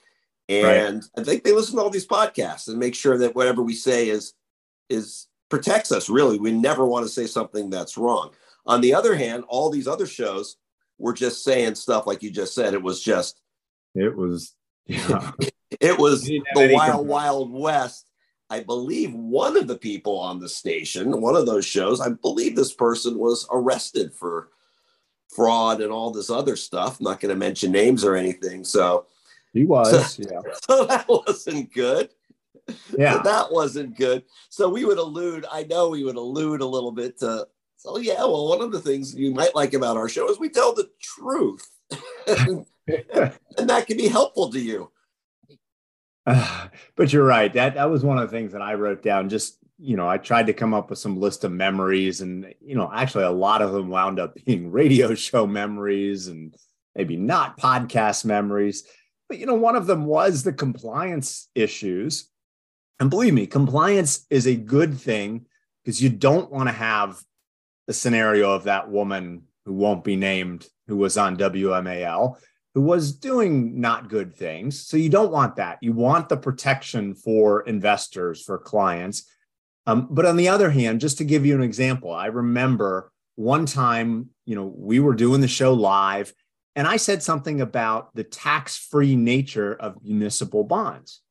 and 0.50 0.96
right. 0.96 1.04
I 1.18 1.24
think 1.24 1.44
they 1.44 1.52
listen 1.52 1.76
to 1.76 1.82
all 1.82 1.90
these 1.90 2.08
podcasts 2.08 2.68
and 2.68 2.78
make 2.78 2.96
sure 2.96 3.18
that 3.18 3.36
whatever 3.36 3.62
we 3.62 3.74
say 3.74 4.10
is 4.10 4.34
is 4.90 5.28
protects 5.50 5.92
us. 5.92 6.10
Really, 6.10 6.40
we 6.40 6.52
never 6.52 6.86
want 6.86 7.06
to 7.06 7.12
say 7.12 7.26
something 7.26 7.70
that's 7.70 7.98
wrong. 7.98 8.32
On 8.66 8.82
the 8.82 8.94
other 8.94 9.16
hand, 9.16 9.44
all 9.48 9.70
these 9.70 9.88
other 9.88 10.08
shows 10.08 10.58
were 10.98 11.14
just 11.14 11.44
saying 11.44 11.76
stuff 11.76 12.08
like 12.08 12.22
you 12.22 12.32
just 12.32 12.54
said. 12.54 12.74
It 12.74 12.82
was 12.82 13.02
just 13.02 13.42
it 13.96 14.16
was 14.16 14.56
yeah. 14.86 15.32
it 15.80 15.98
was 15.98 16.24
the 16.24 16.42
wild 16.74 17.08
wild 17.08 17.52
west 17.52 18.08
I 18.50 18.62
believe 18.62 19.14
one 19.14 19.58
of 19.58 19.68
the 19.68 19.78
people 19.78 20.18
on 20.18 20.40
the 20.40 20.48
station, 20.48 21.20
one 21.20 21.36
of 21.36 21.46
those 21.46 21.66
shows, 21.66 22.00
I 22.00 22.10
believe 22.10 22.56
this 22.56 22.74
person 22.74 23.18
was 23.18 23.46
arrested 23.52 24.14
for 24.14 24.50
fraud 25.30 25.82
and 25.82 25.92
all 25.92 26.12
this 26.12 26.30
other 26.30 26.56
stuff. 26.56 27.00
I'm 27.00 27.06
not 27.06 27.20
going 27.20 27.34
to 27.34 27.40
mention 27.40 27.72
names 27.72 28.04
or 28.04 28.16
anything. 28.16 28.64
So 28.64 29.06
he 29.54 29.66
was, 29.66 30.16
so, 30.16 30.24
yeah. 30.32 30.42
So 30.70 30.86
that 30.86 31.08
wasn't 31.08 31.74
good. 31.74 32.10
Yeah. 32.98 33.14
So 33.14 33.24
that 33.24 33.52
wasn't 33.52 33.98
good. 33.98 34.24
So 34.50 34.70
we 34.70 34.86
would 34.86 34.98
allude, 34.98 35.46
I 35.52 35.64
know 35.64 35.90
we 35.90 36.04
would 36.04 36.16
allude 36.16 36.62
a 36.62 36.66
little 36.66 36.92
bit 36.92 37.20
to, 37.20 37.48
so 37.78 37.98
yeah, 37.98 38.20
well, 38.20 38.50
one 38.50 38.62
of 38.62 38.72
the 38.72 38.82
things 38.82 39.16
you 39.16 39.34
might 39.34 39.56
like 39.56 39.74
about 39.74 39.98
our 39.98 40.10
show 40.10 40.30
is 40.30 40.40
we 40.40 40.50
tell 40.50 40.74
the 40.74 40.90
truth. 41.02 41.70
and, 42.28 42.66
and 43.58 43.70
that 43.70 43.86
can 43.88 43.98
be 43.98 44.08
helpful 44.08 44.52
to 44.52 44.60
you. 44.60 44.92
Uh, 46.26 46.68
but 46.96 47.14
you're 47.14 47.26
right. 47.26 47.54
That 47.54 47.76
that 47.76 47.90
was 47.90 48.04
one 48.04 48.18
of 48.18 48.30
the 48.30 48.36
things 48.36 48.52
that 48.52 48.62
I 48.62 48.74
wrote 48.74 49.02
down. 49.02 49.30
Just 49.30 49.58
you 49.78 49.96
know, 49.96 50.08
I 50.08 50.18
tried 50.18 50.48
to 50.48 50.54
come 50.54 50.74
up 50.74 50.90
with 50.90 51.00
some 51.00 51.20
list 51.20 51.44
of 51.44 51.52
memories, 51.52 52.22
and 52.22 52.54
you 52.60 52.76
know, 52.76 52.92
actually, 52.94 53.26
a 53.26 53.32
lot 53.32 53.62
of 53.62 53.72
them 53.72 53.90
wound 53.90 54.20
up 54.20 54.36
being 54.46 54.72
radio 54.72 55.14
show 55.16 55.48
memories, 55.48 56.28
and 56.28 56.56
maybe 56.96 57.16
not 57.16 57.60
podcast 57.60 58.26
memories. 58.26 58.84
But 59.30 59.40
you 59.40 59.46
know, 59.46 59.56
one 59.56 59.76
of 59.76 59.88
them 59.88 60.06
was 60.06 60.44
the 60.44 60.54
compliance 60.54 61.50
issues. 61.56 62.30
And 63.00 63.10
believe 63.10 63.34
me, 63.34 63.46
compliance 63.46 64.26
is 64.30 64.48
a 64.48 64.56
good 64.56 64.98
thing 64.98 65.46
because 65.84 66.02
you 66.02 66.10
don't 66.10 66.52
want 66.52 66.68
to 66.68 66.74
have 66.74 67.22
the 67.86 67.94
scenario 67.94 68.52
of 68.52 68.64
that 68.64 68.90
woman 68.90 69.44
who 69.66 69.74
won't 69.74 70.04
be 70.04 70.16
named 70.16 70.66
who 70.88 70.98
was 70.98 71.18
on 71.18 71.38
WMAL 71.38 72.38
who 72.78 72.84
was 72.84 73.12
doing 73.12 73.82
not 73.82 74.08
good 74.08 74.36
things. 74.36 74.80
So 74.80 74.98
you 74.98 75.10
don't 75.10 75.32
want 75.32 75.56
that. 75.56 75.80
You 75.82 75.94
want 75.94 76.30
the 76.30 76.38
protection 76.38 77.16
for 77.16 77.62
investors, 77.62 78.44
for 78.44 78.60
clients. 78.60 79.28
Um, 79.88 80.08
but 80.12 80.26
on 80.26 80.36
the 80.36 80.50
other 80.50 80.70
hand, 80.70 81.00
just 81.00 81.18
to 81.20 81.24
give 81.24 81.46
you 81.46 81.56
an 81.56 81.64
example, 81.64 82.12
I 82.14 82.28
remember 82.28 83.12
one 83.36 83.66
time, 83.66 84.30
you 84.46 84.56
know, 84.56 84.66
we 84.66 85.00
were 85.00 85.16
doing 85.16 85.42
the 85.42 85.48
show 85.48 85.74
live, 85.74 86.34
and 86.76 86.86
I 86.86 86.98
said 86.98 87.24
something 87.24 87.62
about 87.62 88.14
the 88.14 88.24
tax-free 88.24 89.16
nature 89.16 89.74
of 89.74 90.04
municipal 90.04 90.64
bonds. 90.64 91.22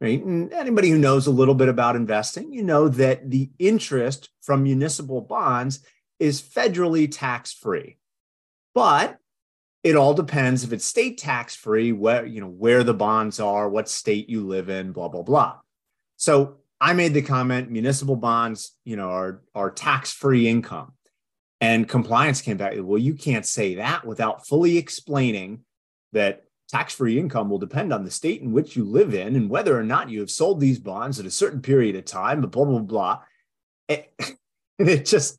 Right? 0.00 0.24
And 0.24 0.50
anybody 0.54 0.88
who 0.88 0.98
knows 0.98 1.26
a 1.26 1.30
little 1.30 1.54
bit 1.54 1.68
about 1.68 1.94
investing, 1.94 2.54
you 2.54 2.62
know 2.62 2.88
that 2.88 3.30
the 3.30 3.50
interest 3.58 4.30
from 4.40 4.62
municipal 4.62 5.20
bonds 5.20 5.84
is 6.18 6.40
federally 6.40 7.06
tax-free. 7.10 7.98
But 8.74 9.18
it 9.82 9.96
all 9.96 10.14
depends 10.14 10.64
if 10.64 10.72
it's 10.72 10.86
state 10.86 11.18
tax 11.18 11.54
free, 11.54 11.92
where 11.92 12.24
you 12.24 12.40
know 12.40 12.48
where 12.48 12.82
the 12.82 12.94
bonds 12.94 13.40
are, 13.40 13.68
what 13.68 13.90
state 13.90 14.30
you 14.30 14.46
live 14.46 14.70
in, 14.70 14.92
blah 14.92 15.08
blah 15.08 15.22
blah. 15.22 15.58
So 16.16 16.59
I 16.80 16.92
made 16.92 17.14
the 17.14 17.22
comment: 17.22 17.70
municipal 17.70 18.16
bonds, 18.16 18.76
you 18.84 18.96
know, 18.96 19.10
are 19.10 19.42
are 19.54 19.70
tax 19.70 20.12
free 20.12 20.48
income, 20.48 20.92
and 21.60 21.88
compliance 21.88 22.40
came 22.40 22.56
back. 22.56 22.74
Well, 22.76 22.98
you 22.98 23.14
can't 23.14 23.46
say 23.46 23.76
that 23.76 24.06
without 24.06 24.46
fully 24.46 24.78
explaining 24.78 25.60
that 26.12 26.44
tax 26.68 26.94
free 26.94 27.18
income 27.18 27.50
will 27.50 27.58
depend 27.58 27.92
on 27.92 28.04
the 28.04 28.10
state 28.10 28.42
in 28.42 28.52
which 28.52 28.76
you 28.76 28.84
live 28.84 29.12
in 29.12 29.34
and 29.34 29.50
whether 29.50 29.76
or 29.76 29.82
not 29.82 30.08
you 30.08 30.20
have 30.20 30.30
sold 30.30 30.60
these 30.60 30.78
bonds 30.78 31.18
at 31.18 31.26
a 31.26 31.30
certain 31.30 31.60
period 31.60 31.96
of 31.96 32.04
time. 32.04 32.40
Blah 32.40 32.64
blah 32.64 32.78
blah. 32.78 33.20
It, 33.88 34.12
it 34.78 35.04
just 35.04 35.38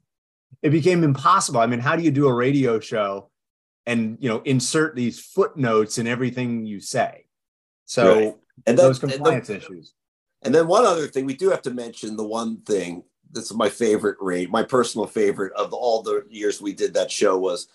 it 0.61 0.69
became 0.69 1.03
impossible. 1.03 1.59
I 1.59 1.67
mean, 1.67 1.79
how 1.79 1.95
do 1.95 2.03
you 2.03 2.11
do 2.11 2.27
a 2.27 2.33
radio 2.33 2.79
show? 2.79 3.31
and 3.85 4.17
you 4.19 4.29
know 4.29 4.41
insert 4.45 4.95
these 4.95 5.19
footnotes 5.19 5.97
in 5.97 6.07
everything 6.07 6.65
you 6.65 6.79
say. 6.79 7.25
So 7.85 8.19
right. 8.19 8.35
and 8.67 8.77
those 8.77 8.99
compliance 8.99 9.49
and 9.49 9.61
the, 9.61 9.65
issues. 9.65 9.93
And 10.43 10.53
then 10.53 10.67
one 10.67 10.85
other 10.85 11.07
thing 11.07 11.25
we 11.25 11.35
do 11.35 11.49
have 11.49 11.61
to 11.63 11.71
mention 11.71 12.15
the 12.15 12.25
one 12.25 12.57
thing 12.61 13.03
that's 13.31 13.53
my 13.53 13.69
favorite 13.69 14.17
rate, 14.19 14.49
my 14.49 14.63
personal 14.63 15.07
favorite 15.07 15.53
of 15.53 15.73
all 15.73 16.01
the 16.01 16.25
years 16.29 16.61
we 16.61 16.73
did 16.73 16.93
that 16.93 17.11
show 17.11 17.37
was 17.37 17.67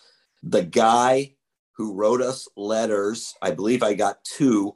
the 0.42 0.62
guy 0.62 1.34
who 1.72 1.94
wrote 1.94 2.20
us 2.20 2.48
letters. 2.56 3.34
I 3.42 3.50
believe 3.52 3.82
I 3.82 3.94
got 3.94 4.24
two 4.24 4.72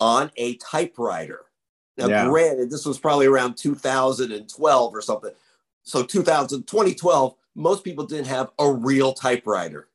on 0.00 0.30
a 0.36 0.56
typewriter. 0.56 1.46
Now, 1.96 2.08
yeah. 2.08 2.26
granted, 2.26 2.70
this 2.70 2.84
was 2.84 2.98
probably 2.98 3.26
around 3.26 3.56
2012 3.56 4.94
or 4.94 5.00
something. 5.00 5.32
So 5.82 6.02
2000, 6.02 6.66
2012, 6.66 7.34
most 7.54 7.84
people 7.84 8.04
didn't 8.04 8.26
have 8.26 8.50
a 8.58 8.70
real 8.70 9.12
typewriter. 9.12 9.88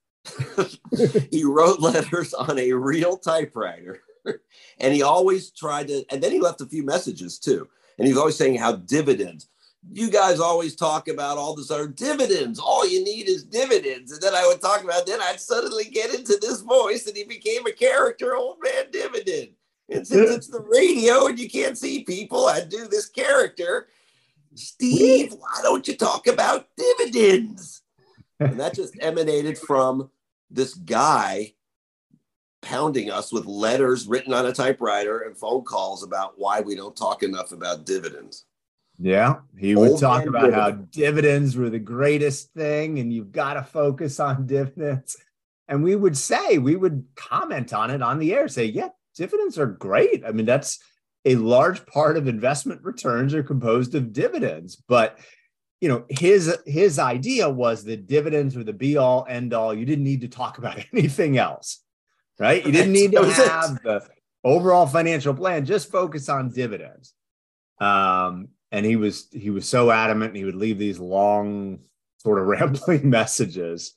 he 1.32 1.44
wrote 1.44 1.80
letters 1.80 2.34
on 2.34 2.58
a 2.58 2.72
real 2.74 3.18
typewriter. 3.18 4.02
and 4.80 4.94
he 4.94 5.02
always 5.02 5.52
tried 5.52 5.88
to, 5.88 6.06
and 6.12 6.22
then 6.22 6.32
he 6.32 6.40
left 6.40 6.62
a 6.62 6.66
few 6.66 6.84
messages 6.84 7.40
too. 7.40 7.68
And 7.98 8.08
he 8.08 8.14
was 8.14 8.20
always 8.20 8.38
saying 8.38 8.56
how 8.56 8.74
dividends, 8.74 9.48
you 9.92 10.10
guys 10.10 10.40
always 10.40 10.76
talk 10.76 11.08
about 11.08 11.38
all 11.38 11.56
this 11.56 11.72
other 11.72 11.88
dividends. 11.88 12.60
All 12.60 12.88
you 12.88 13.04
need 13.04 13.28
is 13.28 13.44
dividends. 13.44 14.12
And 14.12 14.22
then 14.22 14.36
I 14.36 14.46
would 14.48 14.62
talk 14.62 14.84
about, 14.84 15.06
then 15.06 15.22
I'd 15.22 15.40
suddenly 15.40 15.86
get 15.86 16.14
into 16.14 16.38
this 16.40 16.62
voice 16.62 17.08
and 17.08 17.18
he 17.18 17.24
became 17.24 17.66
a 17.66 17.72
character, 17.72 18.36
old 18.36 18.58
man 18.64 18.86
dividend. 18.92 19.50
And 19.90 20.08
since 20.08 20.30
it's 20.30 20.48
the 20.48 20.62
radio 20.62 21.28
and 21.28 21.38
you 21.38 21.50
can't 21.50 21.78
see 21.78 22.04
people, 22.04 22.48
I'd 22.48 22.70
do 22.70 22.88
this 22.88 23.10
character. 23.10 23.88
Steve, 24.56 25.34
why 25.34 25.60
don't 25.64 25.88
you 25.88 25.96
talk 25.96 26.28
about 26.28 26.68
dividends? 26.78 27.82
and 28.42 28.60
that 28.60 28.74
just 28.74 28.96
emanated 29.00 29.58
from 29.58 30.10
this 30.50 30.74
guy 30.74 31.54
pounding 32.62 33.10
us 33.10 33.32
with 33.32 33.46
letters 33.46 34.08
written 34.08 34.34
on 34.34 34.46
a 34.46 34.54
typewriter 34.54 35.22
and 35.22 35.38
phone 35.38 35.64
calls 35.64 36.04
about 36.04 36.34
why 36.38 36.62
we 36.62 36.76
don't 36.76 36.96
talk 36.96 37.24
enough 37.24 37.52
about 37.52 37.86
dividends. 37.86 38.46
Yeah, 39.00 39.38
he 39.58 39.76
would 39.76 39.92
Old 39.92 40.00
talk 40.00 40.26
about 40.26 40.54
how 40.54 40.72
dividends 40.72 41.58
were 41.58 41.70
the 41.70 41.80
greatest 41.80 42.54
thing 42.54 43.00
and 43.00 43.12
you've 43.12 43.32
got 43.32 43.56
to 43.56 43.64
focus 43.64 44.20
on 44.20 44.46
dividends. 44.46 45.18
And 45.68 45.84
we 45.84 45.96
would 45.96 46.18
say, 46.18 46.58
we 46.58 46.76
would 46.76 47.06
comment 47.16 47.74
on 47.74 47.90
it 47.90 48.02
on 48.02 48.20
the 48.20 48.34
air, 48.34 48.48
say, 48.48 48.66
yeah, 48.66 48.90
dividends 49.16 49.58
are 49.58 49.68
great. 49.68 50.24
I 50.26 50.32
mean, 50.32 50.46
that's 50.46 50.80
a 51.26 51.36
large 51.36 51.86
part 51.86 52.18
of 52.18 52.28
investment 52.28 52.84
returns 52.84 53.34
are 53.34 53.44
composed 53.44 53.96
of 53.96 54.14
dividends, 54.14 54.76
but 54.76 55.18
you 55.82 55.90
know 55.90 56.06
his 56.10 56.56
his 56.66 57.00
idea 57.00 57.50
was 57.50 57.84
that 57.86 58.08
dividends 58.08 58.56
were 58.56 58.64
the 58.64 58.72
be 58.72 58.98
all 58.98 59.26
end 59.28 59.52
all 59.54 59.74
you 59.74 59.86
didn't 59.86 60.04
need 60.04 60.22
to 60.22 60.28
talk 60.28 60.60
about 60.60 60.78
anything 60.94 61.38
else 61.38 61.80
right? 62.42 62.66
You 62.66 62.72
didn't 62.72 62.92
need 62.92 63.12
to 63.12 63.24
have 63.24 63.76
it. 63.76 63.84
the 63.84 64.08
overall 64.44 64.88
financial 64.88 65.34
plan. 65.34 65.64
Just 65.64 65.92
focus 65.92 66.28
on 66.28 66.50
dividends. 66.50 67.14
Um, 67.80 68.50
and 68.72 68.86
he 68.86 68.96
was 68.96 69.28
he 69.32 69.50
was 69.50 69.68
so 69.68 69.92
adamant 69.92 70.36
he 70.36 70.46
would 70.46 70.56
leave 70.56 70.80
these 70.80 71.00
long 71.00 71.80
sort 72.18 72.40
of 72.40 72.48
rambling 72.48 73.10
messages. 73.10 73.94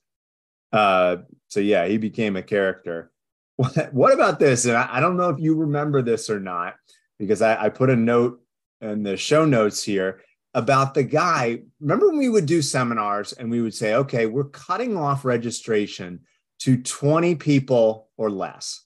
Uh, 0.72 1.16
so 1.48 1.60
yeah 1.60 1.86
he 1.86 1.96
became 1.96 2.36
a 2.36 2.42
character. 2.42 3.10
What, 3.56 3.74
what 3.94 4.12
about 4.12 4.38
this? 4.38 4.64
And 4.66 4.76
I, 4.76 4.88
I, 4.96 5.00
don't 5.00 5.16
know 5.16 5.30
if 5.30 5.38
you 5.38 5.54
remember 5.54 6.02
this 6.02 6.28
or 6.28 6.40
not 6.40 6.74
because 7.18 7.40
I, 7.42 7.64
I 7.64 7.68
put 7.68 7.90
a 7.90 7.96
note 7.96 8.40
in 8.80 9.02
the 9.02 9.16
show 9.16 9.44
notes 9.44 9.82
here 9.82 10.22
about 10.52 10.94
the 10.94 11.04
guy. 11.04 11.60
Remember 11.80 12.08
when 12.08 12.18
we 12.18 12.28
would 12.28 12.46
do 12.46 12.60
seminars 12.60 13.32
and 13.32 13.50
we 13.50 13.60
would 13.60 13.74
say, 13.74 13.94
okay, 13.94 14.26
we're 14.26 14.44
cutting 14.44 14.96
off 14.96 15.24
registration 15.24 16.20
to 16.64 16.78
20 16.78 17.34
people 17.34 18.08
or 18.16 18.30
less, 18.30 18.84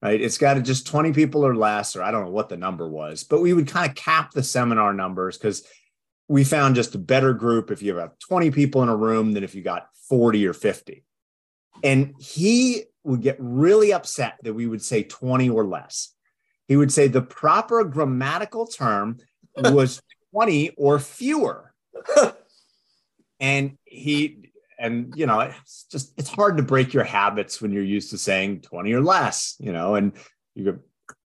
right? 0.00 0.18
It's 0.20 0.38
got 0.38 0.54
to 0.54 0.62
just 0.62 0.86
20 0.86 1.12
people 1.12 1.44
or 1.44 1.54
less, 1.54 1.94
or 1.94 2.02
I 2.02 2.10
don't 2.10 2.24
know 2.24 2.30
what 2.30 2.48
the 2.48 2.56
number 2.56 2.88
was, 2.88 3.24
but 3.24 3.42
we 3.42 3.52
would 3.52 3.68
kind 3.68 3.88
of 3.88 3.94
cap 3.94 4.30
the 4.30 4.42
seminar 4.42 4.94
numbers 4.94 5.36
because 5.36 5.62
we 6.28 6.44
found 6.44 6.76
just 6.76 6.94
a 6.94 6.98
better 6.98 7.34
group 7.34 7.70
if 7.70 7.82
you 7.82 7.96
have 7.96 8.18
20 8.20 8.50
people 8.52 8.82
in 8.82 8.88
a 8.88 8.96
room 8.96 9.32
than 9.32 9.44
if 9.44 9.54
you 9.54 9.60
got 9.60 9.88
40 10.08 10.46
or 10.46 10.54
50. 10.54 11.04
And 11.84 12.14
he 12.18 12.84
would 13.04 13.20
get 13.20 13.36
really 13.38 13.92
upset 13.92 14.38
that 14.42 14.54
we 14.54 14.66
would 14.66 14.82
say 14.82 15.02
20 15.02 15.50
or 15.50 15.66
less. 15.66 16.14
He 16.68 16.76
would 16.76 16.92
say 16.92 17.06
the 17.06 17.20
proper 17.20 17.84
grammatical 17.84 18.66
term 18.66 19.18
was 19.56 20.00
20 20.32 20.70
or 20.78 20.98
fewer. 20.98 21.74
and 23.40 23.76
he, 23.84 24.49
and 24.80 25.12
you 25.16 25.26
know, 25.26 25.40
it's 25.40 25.84
just, 25.90 26.12
it's 26.18 26.30
hard 26.30 26.56
to 26.56 26.62
break 26.62 26.92
your 26.92 27.04
habits 27.04 27.60
when 27.60 27.72
you're 27.72 27.82
used 27.82 28.10
to 28.10 28.18
saying 28.18 28.62
20 28.62 28.92
or 28.92 29.00
less, 29.00 29.56
you 29.60 29.72
know, 29.72 29.94
and 29.94 30.12
you 30.54 30.64
go, 30.64 30.78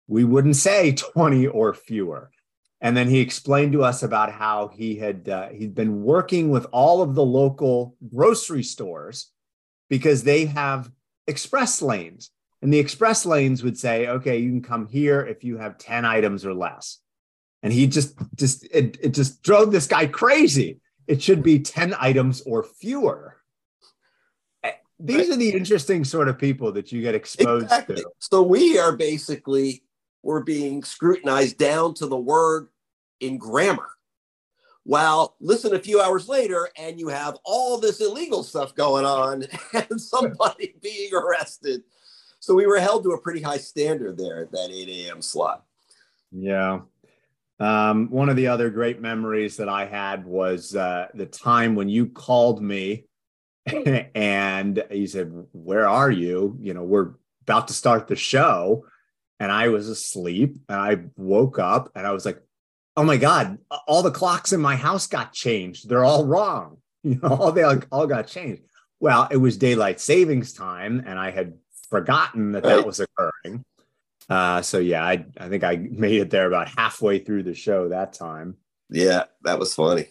we 0.06 0.24
wouldn't 0.24 0.56
say 0.56 0.92
20 1.14 1.46
or 1.48 1.74
fewer. 1.74 2.30
And 2.80 2.96
then 2.96 3.08
he 3.08 3.20
explained 3.20 3.72
to 3.72 3.84
us 3.84 4.02
about 4.02 4.32
how 4.32 4.68
he 4.68 4.96
had 4.96 5.28
uh, 5.28 5.48
he'd 5.48 5.74
been 5.74 6.02
working 6.02 6.50
with 6.50 6.66
all 6.72 7.00
of 7.00 7.14
the 7.14 7.24
local 7.24 7.96
grocery 8.12 8.62
stores 8.62 9.30
because 9.88 10.22
they 10.22 10.46
have 10.46 10.90
express 11.26 11.80
lanes. 11.80 12.30
And 12.60 12.72
the 12.72 12.78
express 12.78 13.24
lanes 13.24 13.62
would 13.62 13.78
say, 13.78 14.08
okay, 14.08 14.38
you 14.38 14.50
can 14.50 14.62
come 14.62 14.86
here 14.86 15.20
if 15.20 15.44
you 15.44 15.58
have 15.58 15.78
10 15.78 16.04
items 16.04 16.44
or 16.44 16.54
less 16.54 16.98
and 17.64 17.72
he 17.72 17.88
just 17.88 18.16
just 18.36 18.64
it, 18.70 18.96
it 19.02 19.08
just 19.08 19.42
drove 19.42 19.72
this 19.72 19.88
guy 19.88 20.06
crazy 20.06 20.78
it 21.06 21.22
should 21.22 21.42
be 21.42 21.58
10 21.58 21.94
items 21.98 22.42
or 22.42 22.62
fewer 22.62 23.36
eh, 24.62 24.72
these 24.98 25.30
are 25.30 25.36
the 25.36 25.50
interesting 25.50 26.04
sort 26.04 26.28
of 26.28 26.38
people 26.38 26.72
that 26.72 26.92
you 26.92 27.02
get 27.02 27.14
exposed 27.14 27.64
exactly. 27.64 27.96
to 27.96 28.10
so 28.18 28.42
we 28.42 28.78
are 28.78 28.96
basically 28.96 29.84
we're 30.24 30.42
being 30.42 30.82
scrutinized 30.82 31.58
down 31.58 31.94
to 31.94 32.06
the 32.06 32.16
word 32.16 32.68
in 33.20 33.38
grammar. 33.38 33.88
Well, 34.86 35.36
listen 35.40 35.74
a 35.74 35.78
few 35.78 36.00
hours 36.00 36.28
later, 36.28 36.68
and 36.78 36.98
you 36.98 37.08
have 37.08 37.38
all 37.44 37.78
this 37.78 38.00
illegal 38.00 38.42
stuff 38.42 38.74
going 38.74 39.04
on 39.04 39.44
and 39.72 40.00
somebody 40.00 40.74
being 40.82 41.14
arrested. 41.14 41.82
So 42.40 42.54
we 42.54 42.66
were 42.66 42.78
held 42.78 43.04
to 43.04 43.10
a 43.10 43.20
pretty 43.20 43.40
high 43.40 43.58
standard 43.58 44.18
there 44.18 44.42
at 44.42 44.52
that 44.52 44.70
8 44.70 44.88
a.m. 44.88 45.22
slot. 45.22 45.64
Yeah. 46.30 46.80
Um, 47.60 48.10
one 48.10 48.28
of 48.28 48.36
the 48.36 48.48
other 48.48 48.68
great 48.70 49.00
memories 49.00 49.56
that 49.58 49.68
I 49.68 49.86
had 49.86 50.24
was 50.24 50.74
uh, 50.74 51.08
the 51.14 51.26
time 51.26 51.74
when 51.74 51.88
you 51.88 52.06
called 52.06 52.60
me 52.60 53.04
and 54.14 54.82
you 54.90 55.06
said, 55.06 55.32
Where 55.52 55.88
are 55.88 56.10
you? 56.10 56.58
You 56.60 56.74
know, 56.74 56.82
we're 56.82 57.12
about 57.42 57.68
to 57.68 57.74
start 57.74 58.08
the 58.08 58.16
show. 58.16 58.86
And 59.40 59.50
I 59.50 59.68
was 59.68 59.88
asleep 59.88 60.58
and 60.68 60.80
I 60.80 60.98
woke 61.16 61.58
up 61.58 61.90
and 61.94 62.06
I 62.06 62.12
was 62.12 62.24
like, 62.24 62.40
Oh 62.96 63.04
my 63.04 63.16
God, 63.16 63.58
all 63.86 64.02
the 64.02 64.10
clocks 64.10 64.52
in 64.52 64.60
my 64.60 64.76
house 64.76 65.06
got 65.06 65.32
changed. 65.32 65.88
They're 65.88 66.04
all 66.04 66.26
wrong. 66.26 66.78
You 67.06 67.20
know, 67.22 67.28
all 67.28 67.52
they 67.52 67.62
all 67.62 68.06
got 68.06 68.28
changed. 68.28 68.62
Well, 68.98 69.28
it 69.30 69.36
was 69.36 69.58
daylight 69.58 70.00
savings 70.00 70.54
time 70.54 71.02
and 71.06 71.18
I 71.18 71.32
had 71.32 71.52
forgotten 71.90 72.52
that 72.52 72.62
that 72.62 72.86
was 72.86 72.98
occurring. 72.98 73.62
Uh, 74.28 74.62
so 74.62 74.78
yeah, 74.78 75.04
I 75.04 75.26
I 75.38 75.48
think 75.48 75.64
I 75.64 75.76
made 75.90 76.20
it 76.20 76.30
there 76.30 76.46
about 76.46 76.68
halfway 76.68 77.18
through 77.18 77.44
the 77.44 77.54
show 77.54 77.88
that 77.88 78.12
time. 78.12 78.56
Yeah, 78.90 79.24
that 79.42 79.58
was 79.58 79.74
funny. 79.74 80.06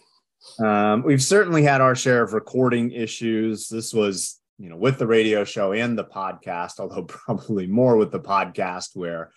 Um, 0.58 1.02
we've 1.02 1.22
certainly 1.22 1.62
had 1.62 1.80
our 1.80 1.94
share 1.94 2.22
of 2.22 2.32
recording 2.32 2.90
issues. 2.92 3.68
This 3.68 3.94
was, 3.94 4.40
you 4.58 4.68
know, 4.68 4.76
with 4.76 4.98
the 4.98 5.06
radio 5.06 5.44
show 5.44 5.72
and 5.72 5.96
the 5.96 6.04
podcast, 6.04 6.78
although 6.78 7.02
probably 7.08 7.66
more 7.66 7.96
with 7.96 8.12
the 8.12 8.20
podcast 8.20 8.90
where 8.94 9.30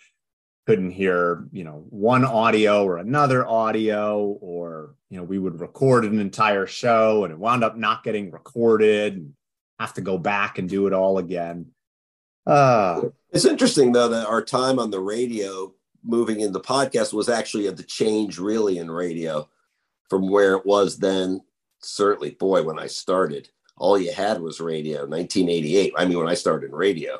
couldn't 0.66 0.90
hear, 0.90 1.48
you 1.50 1.64
know, 1.64 1.86
one 1.88 2.24
audio 2.24 2.84
or 2.84 2.98
another 2.98 3.46
audio, 3.46 4.36
or 4.42 4.94
you 5.08 5.16
know, 5.16 5.24
we 5.24 5.38
would 5.38 5.60
record 5.60 6.04
an 6.04 6.18
entire 6.18 6.66
show 6.66 7.24
and 7.24 7.32
it 7.32 7.38
wound 7.38 7.64
up 7.64 7.76
not 7.76 8.04
getting 8.04 8.30
recorded 8.30 9.14
and 9.14 9.32
have 9.80 9.94
to 9.94 10.02
go 10.02 10.18
back 10.18 10.58
and 10.58 10.68
do 10.68 10.86
it 10.86 10.92
all 10.92 11.16
again. 11.16 11.66
Uh, 12.48 13.02
it's 13.30 13.44
interesting 13.44 13.92
though 13.92 14.08
that 14.08 14.26
our 14.26 14.42
time 14.42 14.78
on 14.78 14.90
the 14.90 15.00
radio 15.00 15.72
moving 16.02 16.40
into 16.40 16.58
podcast 16.58 17.12
was 17.12 17.28
actually 17.28 17.68
at 17.68 17.76
the 17.76 17.82
change 17.82 18.38
really 18.38 18.78
in 18.78 18.90
radio 18.90 19.48
from 20.08 20.30
where 20.30 20.54
it 20.54 20.64
was 20.66 20.98
then. 20.98 21.42
Certainly, 21.80 22.30
boy, 22.32 22.62
when 22.62 22.78
I 22.78 22.86
started, 22.88 23.50
all 23.76 23.98
you 23.98 24.12
had 24.12 24.40
was 24.40 24.60
radio. 24.60 25.06
1988. 25.06 25.92
I 25.96 26.06
mean, 26.06 26.18
when 26.18 26.28
I 26.28 26.34
started 26.34 26.70
in 26.70 26.74
radio, 26.74 27.18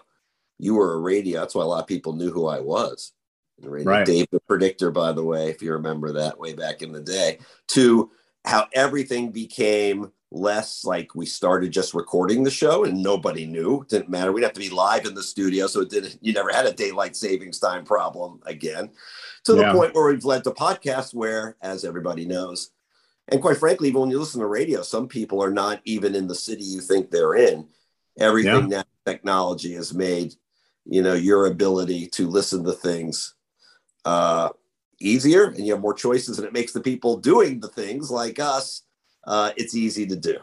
you 0.58 0.74
were 0.74 0.94
a 0.94 1.00
radio. 1.00 1.40
That's 1.40 1.54
why 1.54 1.62
a 1.62 1.66
lot 1.66 1.80
of 1.80 1.86
people 1.86 2.14
knew 2.14 2.32
who 2.32 2.46
I 2.46 2.58
was. 2.58 3.12
Right. 3.60 4.06
Dave 4.06 4.26
the 4.30 4.40
Predictor, 4.40 4.90
by 4.90 5.12
the 5.12 5.24
way, 5.24 5.48
if 5.48 5.62
you 5.62 5.72
remember 5.72 6.12
that 6.12 6.38
way 6.38 6.54
back 6.54 6.82
in 6.82 6.92
the 6.92 7.00
day, 7.00 7.38
to 7.68 8.10
how 8.44 8.66
everything 8.72 9.30
became 9.30 10.12
less 10.30 10.84
like 10.84 11.14
we 11.14 11.24
started 11.24 11.72
just 11.72 11.94
recording 11.94 12.42
the 12.42 12.50
show 12.50 12.84
and 12.84 13.02
nobody 13.02 13.46
knew. 13.46 13.82
It 13.82 13.88
didn't 13.88 14.10
matter. 14.10 14.30
We'd 14.30 14.42
have 14.42 14.52
to 14.52 14.60
be 14.60 14.70
live 14.70 15.06
in 15.06 15.14
the 15.14 15.22
studio. 15.22 15.66
So 15.66 15.80
it 15.80 15.90
didn't, 15.90 16.18
you 16.20 16.32
never 16.32 16.52
had 16.52 16.66
a 16.66 16.72
daylight 16.72 17.16
savings 17.16 17.58
time 17.58 17.84
problem 17.84 18.40
again. 18.44 18.90
To 19.44 19.54
the 19.54 19.62
yeah. 19.62 19.72
point 19.72 19.94
where 19.94 20.12
we've 20.12 20.24
led 20.24 20.44
to 20.44 20.50
podcasts 20.50 21.14
where, 21.14 21.56
as 21.62 21.84
everybody 21.84 22.26
knows, 22.26 22.70
and 23.28 23.40
quite 23.42 23.58
frankly, 23.58 23.88
even 23.88 24.02
when 24.02 24.10
you 24.10 24.18
listen 24.18 24.40
to 24.40 24.46
radio, 24.46 24.82
some 24.82 25.06
people 25.06 25.42
are 25.42 25.50
not 25.50 25.80
even 25.84 26.14
in 26.14 26.26
the 26.26 26.34
city 26.34 26.64
you 26.64 26.80
think 26.80 27.10
they're 27.10 27.34
in. 27.34 27.68
Everything 28.18 28.70
yeah. 28.70 28.78
that 28.78 28.86
technology 29.06 29.74
has 29.74 29.94
made, 29.94 30.34
you 30.84 31.02
know, 31.02 31.14
your 31.14 31.46
ability 31.46 32.06
to 32.08 32.28
listen 32.28 32.64
to 32.64 32.72
things 32.72 33.34
uh, 34.04 34.48
easier 35.00 35.44
and 35.44 35.66
you 35.66 35.72
have 35.72 35.82
more 35.82 35.94
choices 35.94 36.38
and 36.38 36.46
it 36.46 36.52
makes 36.52 36.72
the 36.72 36.80
people 36.80 37.16
doing 37.16 37.60
the 37.60 37.68
things 37.68 38.10
like 38.10 38.38
us 38.38 38.82
uh, 39.28 39.52
it's 39.56 39.74
easy 39.74 40.06
to 40.06 40.16
do. 40.16 40.38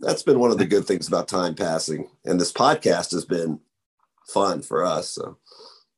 That's 0.00 0.22
been 0.22 0.38
one 0.38 0.50
of 0.50 0.58
the 0.58 0.66
good 0.66 0.84
things 0.84 1.08
about 1.08 1.26
time 1.26 1.54
passing. 1.54 2.08
And 2.24 2.38
this 2.38 2.52
podcast 2.52 3.12
has 3.12 3.24
been 3.24 3.60
fun 4.28 4.62
for 4.62 4.84
us. 4.84 5.10
So. 5.10 5.38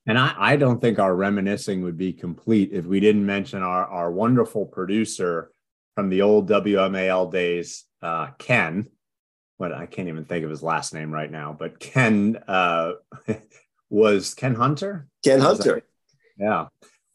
And 0.07 0.17
I, 0.17 0.35
I 0.39 0.57
don't 0.57 0.81
think 0.81 1.01
our 1.01 1.15
reminiscing 1.15 1.83
would 1.83 1.97
be 1.97 2.13
complete 2.13 2.71
if 2.73 2.85
we 2.85 3.01
didn't 3.01 3.27
mention 3.27 3.63
our, 3.63 3.85
our 3.87 4.11
wonderful 4.13 4.67
producer 4.67 5.51
from 5.97 6.09
the 6.09 6.23
old 6.23 6.49
WMAL 6.49 7.31
days, 7.33 7.85
uh, 8.03 8.29
Ken. 8.39 8.89
What 9.57 9.73
I 9.73 9.87
can't 9.87 10.09
even 10.09 10.27
think 10.27 10.45
of 10.45 10.51
his 10.51 10.63
last 10.63 10.95
name 10.95 11.11
right 11.11 11.31
now, 11.31 11.57
but 11.59 11.81
Ken 11.81 12.39
uh, 12.47 12.93
was 13.91 14.35
Ken 14.35 14.55
Hunter. 14.55 15.09
Ken 15.25 15.41
Hunter. 15.41 15.83
yeah, 16.39 16.67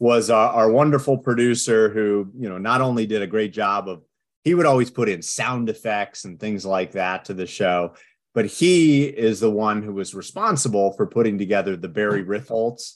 was 0.02 0.32
our, 0.32 0.50
our 0.50 0.72
wonderful 0.72 1.16
producer 1.16 1.88
who 1.88 2.32
you 2.36 2.50
know 2.50 2.58
not 2.58 2.82
only 2.82 3.06
did 3.06 3.22
a 3.22 3.28
great 3.28 3.54
job 3.54 3.88
of 3.88 4.02
he 4.44 4.56
would 4.56 4.66
always 4.66 4.90
put 4.90 5.08
in 5.08 5.22
sound 5.22 5.70
effects 5.70 6.26
and 6.26 6.40
things 6.40 6.66
like 6.66 6.94
that 6.94 7.26
to 7.26 7.36
the 7.36 7.46
show. 7.46 7.94
But 8.34 8.48
he 8.48 9.04
is 9.04 9.40
the 9.40 9.52
one 9.52 9.84
who 9.84 9.94
was 9.94 10.16
responsible 10.16 10.94
for 10.94 11.06
putting 11.06 11.38
together 11.38 11.76
the 11.76 11.88
Barry 11.88 12.24
Ritholtz 12.26 12.96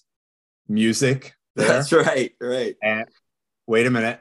music. 0.68 1.36
There. 1.56 1.68
That's 1.68 1.94
right, 1.94 2.34
right. 2.41 2.76
And 2.82 3.06
wait 3.68 3.86
a 3.86 3.91
minute. 3.91 4.20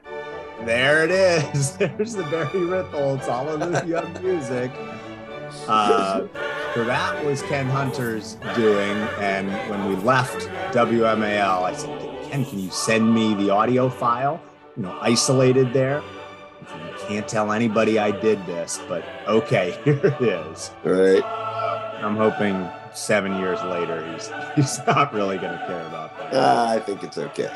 There 0.63 1.03
it 1.03 1.11
is. 1.11 1.75
There's 1.77 2.13
the 2.13 2.23
Barry 2.23 2.49
Ritholtz 2.49 3.25
Hallelujah 3.25 4.19
music. 4.21 4.71
Uh, 5.67 6.27
so 6.75 6.83
that 6.83 7.25
was 7.25 7.41
Ken 7.43 7.65
Hunter's 7.65 8.35
doing. 8.55 8.95
And 9.19 9.51
when 9.71 9.87
we 9.87 9.95
left 10.03 10.47
WMAL, 10.71 11.63
I 11.63 11.73
said, 11.73 12.14
Can 12.43 12.59
you 12.59 12.71
send 12.71 13.13
me 13.13 13.33
the 13.35 13.49
audio 13.49 13.87
file, 13.87 14.41
you 14.75 14.83
know, 14.83 14.97
isolated 15.01 15.71
there? 15.71 16.03
You 16.59 17.07
can't 17.07 17.27
tell 17.27 17.51
anybody 17.53 17.97
I 17.97 18.11
did 18.11 18.45
this, 18.45 18.81
but 18.89 19.05
okay, 19.27 19.79
here 19.85 20.01
it 20.03 20.21
is. 20.21 20.71
Right. 20.83 21.23
I'm 21.23 22.17
hoping 22.17 22.69
seven 22.93 23.37
years 23.37 23.61
later 23.63 24.11
he's 24.11 24.29
he's 24.55 24.85
not 24.85 25.13
really 25.13 25.37
going 25.37 25.57
to 25.57 25.65
care 25.65 25.85
about 25.87 26.17
that. 26.17 26.33
Uh, 26.33 26.65
I 26.69 26.79
think 26.79 27.03
it's 27.03 27.17
okay. 27.17 27.55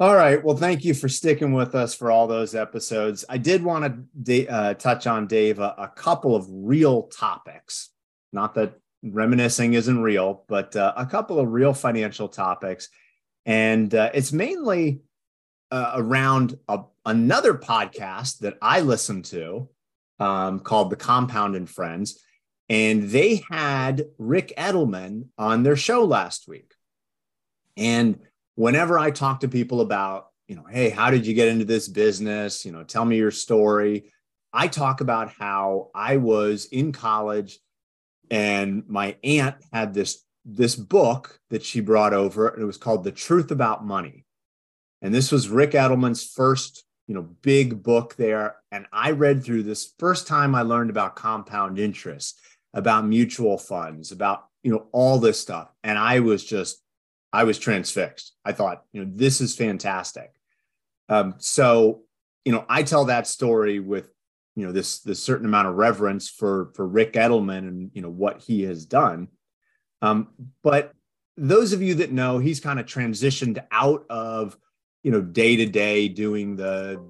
All 0.00 0.16
right. 0.16 0.42
Well, 0.42 0.56
thank 0.56 0.84
you 0.84 0.94
for 0.94 1.10
sticking 1.10 1.52
with 1.52 1.74
us 1.74 1.94
for 1.94 2.10
all 2.10 2.26
those 2.26 2.54
episodes. 2.54 3.24
I 3.28 3.36
did 3.36 3.62
want 3.62 4.08
to 4.24 4.46
uh, 4.48 4.74
touch 4.74 5.06
on 5.06 5.26
Dave 5.26 5.58
a, 5.58 5.74
a, 5.76 5.88
couple 5.88 6.34
of 6.34 6.46
real 6.48 7.02
topics. 7.02 7.90
Not 8.32 8.54
that 8.54 8.80
reminiscing 9.02 9.74
isn't 9.74 10.02
real, 10.02 10.44
but 10.48 10.76
uh, 10.76 10.92
a 10.96 11.06
couple 11.06 11.38
of 11.38 11.48
real 11.48 11.72
financial 11.74 12.28
topics, 12.28 12.88
and 13.46 13.94
uh, 13.94 14.10
it's 14.14 14.32
mainly 14.32 15.00
uh, 15.70 15.92
around 15.94 16.58
a, 16.68 16.80
another 17.06 17.54
podcast 17.54 18.38
that 18.38 18.58
I 18.60 18.80
listen 18.80 19.22
to 19.24 19.68
um, 20.18 20.60
called 20.60 20.90
The 20.90 20.96
Compound 20.96 21.56
and 21.56 21.68
Friends. 21.68 22.20
And 22.68 23.10
they 23.10 23.42
had 23.50 24.04
Rick 24.18 24.52
Edelman 24.56 25.26
on 25.36 25.64
their 25.64 25.76
show 25.76 26.04
last 26.04 26.46
week. 26.46 26.72
And 27.76 28.20
whenever 28.54 28.98
I 28.98 29.10
talk 29.10 29.40
to 29.40 29.48
people 29.48 29.80
about, 29.80 30.28
you 30.46 30.54
know, 30.54 30.64
hey, 30.70 30.90
how 30.90 31.10
did 31.10 31.26
you 31.26 31.34
get 31.34 31.48
into 31.48 31.64
this 31.64 31.88
business? 31.88 32.64
You 32.64 32.72
know, 32.72 32.84
tell 32.84 33.04
me 33.04 33.16
your 33.16 33.30
story. 33.32 34.12
I 34.52 34.68
talk 34.68 35.00
about 35.00 35.32
how 35.32 35.90
I 35.94 36.18
was 36.18 36.66
in 36.66 36.92
college 36.92 37.58
and 38.30 38.84
my 38.88 39.16
aunt 39.24 39.56
had 39.72 39.92
this 39.92 40.24
this 40.44 40.74
book 40.74 41.38
that 41.50 41.62
she 41.62 41.80
brought 41.80 42.14
over 42.14 42.48
and 42.48 42.62
it 42.62 42.66
was 42.66 42.78
called 42.78 43.04
The 43.04 43.12
Truth 43.12 43.50
About 43.50 43.84
Money. 43.84 44.24
And 45.02 45.14
this 45.14 45.30
was 45.30 45.48
rick 45.48 45.72
Edelman's 45.72 46.24
first, 46.24 46.84
you 47.06 47.14
know, 47.14 47.22
big 47.22 47.82
book 47.82 48.16
there. 48.16 48.56
And 48.72 48.86
I 48.92 49.10
read 49.10 49.44
through 49.44 49.64
this 49.64 49.92
first 49.98 50.26
time 50.26 50.54
I 50.54 50.62
learned 50.62 50.90
about 50.90 51.14
compound 51.14 51.78
interest, 51.78 52.40
about 52.72 53.06
mutual 53.06 53.58
funds, 53.58 54.12
about, 54.12 54.46
you 54.62 54.72
know, 54.72 54.86
all 54.92 55.18
this 55.18 55.38
stuff. 55.40 55.70
And 55.84 55.98
I 55.98 56.20
was 56.20 56.44
just, 56.44 56.82
I 57.32 57.44
was 57.44 57.58
transfixed. 57.58 58.32
I 58.44 58.52
thought, 58.52 58.84
you 58.92 59.04
know, 59.04 59.10
this 59.14 59.40
is 59.40 59.54
fantastic. 59.54 60.32
Um, 61.08 61.34
so, 61.38 62.02
you 62.44 62.52
know, 62.52 62.64
I 62.68 62.82
tell 62.82 63.06
that 63.06 63.26
story 63.26 63.78
with, 63.78 64.08
you 64.60 64.66
know, 64.66 64.72
this 64.72 64.98
this 65.00 65.22
certain 65.22 65.46
amount 65.46 65.68
of 65.68 65.76
reverence 65.76 66.28
for 66.28 66.70
for 66.74 66.86
Rick 66.86 67.14
Edelman 67.14 67.66
and 67.66 67.90
you 67.94 68.02
know 68.02 68.10
what 68.10 68.42
he 68.42 68.62
has 68.64 68.84
done. 68.84 69.28
Um, 70.02 70.28
but 70.62 70.92
those 71.38 71.72
of 71.72 71.80
you 71.80 71.94
that 71.94 72.12
know, 72.12 72.38
he's 72.38 72.60
kind 72.60 72.78
of 72.78 72.84
transitioned 72.84 73.64
out 73.72 74.04
of 74.10 74.58
you 75.02 75.10
know 75.12 75.22
day 75.22 75.56
to 75.56 75.64
day 75.64 76.08
doing 76.08 76.56
the 76.56 77.02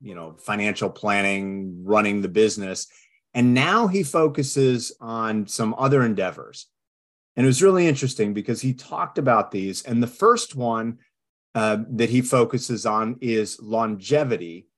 you 0.00 0.14
know 0.14 0.36
financial 0.38 0.88
planning 0.88 1.82
running 1.84 2.22
the 2.22 2.28
business. 2.28 2.86
And 3.34 3.54
now 3.54 3.88
he 3.88 4.04
focuses 4.04 4.92
on 5.00 5.48
some 5.48 5.74
other 5.76 6.04
endeavors. 6.04 6.68
And 7.34 7.44
it 7.44 7.48
was 7.48 7.64
really 7.64 7.88
interesting 7.88 8.32
because 8.32 8.60
he 8.60 8.72
talked 8.72 9.18
about 9.18 9.50
these. 9.50 9.82
And 9.82 10.00
the 10.00 10.06
first 10.06 10.54
one 10.54 10.98
uh, 11.56 11.78
that 11.90 12.10
he 12.10 12.22
focuses 12.22 12.86
on 12.86 13.16
is 13.20 13.60
longevity 13.60 14.68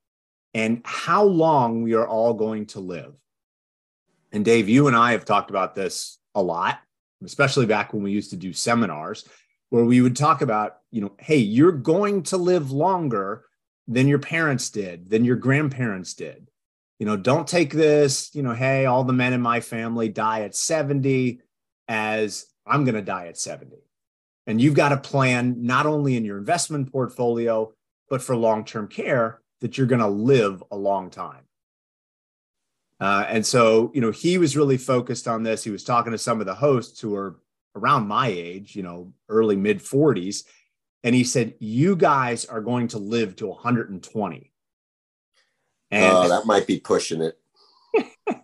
and 0.56 0.80
how 0.84 1.22
long 1.22 1.82
we 1.82 1.94
are 1.94 2.06
all 2.06 2.34
going 2.34 2.66
to 2.66 2.80
live 2.80 3.14
and 4.32 4.44
dave 4.44 4.68
you 4.68 4.86
and 4.86 4.96
i 4.96 5.12
have 5.12 5.24
talked 5.24 5.50
about 5.50 5.74
this 5.74 6.18
a 6.34 6.42
lot 6.42 6.80
especially 7.24 7.66
back 7.66 7.92
when 7.92 8.02
we 8.02 8.12
used 8.12 8.30
to 8.30 8.36
do 8.36 8.52
seminars 8.52 9.24
where 9.70 9.84
we 9.84 10.00
would 10.00 10.16
talk 10.16 10.42
about, 10.42 10.78
you 10.90 11.00
know, 11.00 11.12
hey, 11.18 11.36
you're 11.36 11.72
going 11.72 12.22
to 12.24 12.36
live 12.36 12.70
longer 12.70 13.44
than 13.88 14.08
your 14.08 14.18
parents 14.18 14.70
did, 14.70 15.10
than 15.10 15.24
your 15.24 15.36
grandparents 15.36 16.14
did. 16.14 16.48
You 16.98 17.06
know, 17.06 17.16
don't 17.16 17.46
take 17.46 17.72
this, 17.72 18.34
you 18.34 18.42
know, 18.42 18.54
hey, 18.54 18.86
all 18.86 19.04
the 19.04 19.12
men 19.12 19.32
in 19.32 19.40
my 19.40 19.60
family 19.60 20.08
die 20.08 20.42
at 20.42 20.54
70 20.54 21.40
as 21.88 22.46
I'm 22.66 22.84
going 22.84 22.94
to 22.94 23.02
die 23.02 23.26
at 23.26 23.38
70. 23.38 23.76
And 24.46 24.60
you've 24.60 24.74
got 24.74 24.92
a 24.92 24.96
plan 24.96 25.62
not 25.62 25.86
only 25.86 26.16
in 26.16 26.24
your 26.24 26.38
investment 26.38 26.90
portfolio, 26.90 27.72
but 28.08 28.22
for 28.22 28.36
long 28.36 28.64
term 28.64 28.88
care 28.88 29.40
that 29.60 29.76
you're 29.78 29.86
going 29.86 30.00
to 30.00 30.08
live 30.08 30.62
a 30.70 30.76
long 30.76 31.10
time. 31.10 31.42
Uh, 32.98 33.26
and 33.28 33.44
so, 33.44 33.90
you 33.94 34.00
know, 34.00 34.10
he 34.10 34.38
was 34.38 34.56
really 34.56 34.78
focused 34.78 35.28
on 35.28 35.42
this. 35.42 35.62
He 35.62 35.70
was 35.70 35.84
talking 35.84 36.12
to 36.12 36.18
some 36.18 36.40
of 36.40 36.46
the 36.46 36.54
hosts 36.54 37.00
who 37.00 37.14
are 37.14 37.38
around 37.74 38.08
my 38.08 38.28
age, 38.28 38.74
you 38.74 38.82
know, 38.82 39.12
early 39.28 39.56
mid 39.56 39.80
40s. 39.80 40.44
And 41.04 41.14
he 41.14 41.24
said, 41.24 41.54
You 41.60 41.94
guys 41.94 42.46
are 42.46 42.60
going 42.60 42.88
to 42.88 42.98
live 42.98 43.36
to 43.36 43.48
120. 43.48 44.52
And 45.90 46.04
uh, 46.04 46.28
that 46.28 46.46
might 46.46 46.66
be 46.66 46.80
pushing 46.80 47.22
it. 47.22 47.38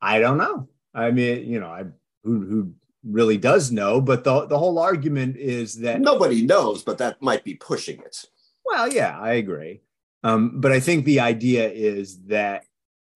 I 0.00 0.20
don't 0.20 0.38
know. 0.38 0.68
I 0.94 1.10
mean, 1.10 1.50
you 1.50 1.58
know, 1.58 1.68
I 1.68 1.84
who 2.22 2.46
who 2.46 2.72
really 3.04 3.38
does 3.38 3.72
know, 3.72 4.00
but 4.00 4.24
the 4.24 4.46
the 4.46 4.58
whole 4.58 4.78
argument 4.78 5.36
is 5.36 5.74
that 5.80 6.00
nobody 6.00 6.42
knows, 6.42 6.82
but 6.82 6.98
that 6.98 7.20
might 7.20 7.44
be 7.44 7.54
pushing 7.54 7.98
it. 8.00 8.24
Well, 8.64 8.92
yeah, 8.92 9.18
I 9.18 9.34
agree. 9.34 9.80
Um, 10.26 10.60
but 10.60 10.72
I 10.72 10.80
think 10.80 11.04
the 11.04 11.20
idea 11.20 11.70
is 11.70 12.24
that 12.24 12.64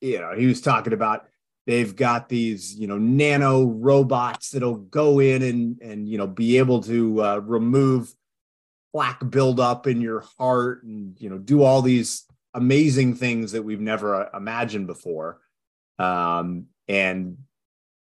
you 0.00 0.20
know 0.20 0.32
he 0.36 0.46
was 0.46 0.60
talking 0.60 0.92
about 0.92 1.26
they've 1.66 1.94
got 1.94 2.28
these 2.28 2.76
you 2.76 2.86
know 2.86 2.98
nano 2.98 3.64
robots 3.64 4.50
that'll 4.50 4.76
go 4.76 5.18
in 5.18 5.42
and 5.42 5.82
and 5.82 6.08
you 6.08 6.18
know 6.18 6.28
be 6.28 6.58
able 6.58 6.80
to 6.84 7.20
uh, 7.20 7.38
remove 7.38 8.14
plaque 8.92 9.28
buildup 9.28 9.88
in 9.88 10.00
your 10.00 10.24
heart 10.38 10.84
and 10.84 11.20
you 11.20 11.28
know 11.28 11.38
do 11.38 11.64
all 11.64 11.82
these 11.82 12.26
amazing 12.54 13.16
things 13.16 13.52
that 13.52 13.62
we've 13.62 13.80
never 13.80 14.14
uh, 14.14 14.36
imagined 14.36 14.86
before. 14.86 15.40
Um, 15.98 16.66
and 16.86 17.38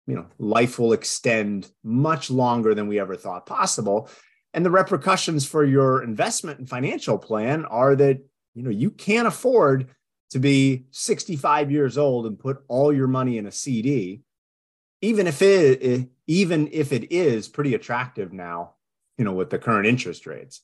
you 0.06 0.16
know 0.16 0.28
life 0.38 0.78
will 0.78 0.94
extend 0.94 1.72
much 1.84 2.30
longer 2.30 2.76
than 2.76 2.88
we 2.88 3.00
ever 3.00 3.16
thought 3.16 3.48
possible. 3.48 4.10
And 4.54 4.64
the 4.64 4.72
repercussions 4.72 5.48
for 5.48 5.66
your 5.66 6.04
investment 6.04 6.60
and 6.60 6.70
financial 6.70 7.18
plan 7.18 7.66
are 7.66 7.96
that 7.96 8.22
you 8.56 8.64
know 8.64 8.70
you 8.70 8.92
can't 8.92 9.28
afford 9.28 9.90
to 10.32 10.40
be 10.40 10.86
65 10.92 11.72
years 11.72 11.98
old 11.98 12.26
and 12.26 12.40
put 12.40 12.64
all 12.68 12.94
your 12.94 13.08
money 13.08 13.38
in 13.38 13.48
a 13.48 13.52
CD 13.52 14.22
even 15.02 15.28
if 15.28 15.42
it 15.42 16.10
even 16.28 16.70
if 16.72 16.92
it 16.92 17.12
is 17.12 17.48
pretty 17.48 17.74
attractive 17.74 18.32
now 18.32 18.74
you 19.18 19.26
know 19.26 19.34
with 19.34 19.50
the 19.50 19.60
current 19.60 19.88
interest 19.88 20.26
rates 20.26 20.62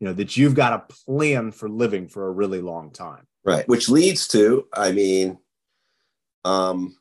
you 0.00 0.06
know 0.06 0.12
that 0.14 0.36
you've 0.36 0.54
got 0.54 0.72
a 0.72 0.94
plan 1.06 1.50
for 1.50 1.68
living 1.68 2.08
for 2.08 2.28
a 2.28 2.32
really 2.32 2.60
long 2.60 2.92
time. 2.92 3.26
Right. 3.44 3.66
Which 3.68 3.88
leads 3.88 4.28
to 4.28 4.66
i 4.74 4.92
mean 4.92 5.38
um 6.44 6.96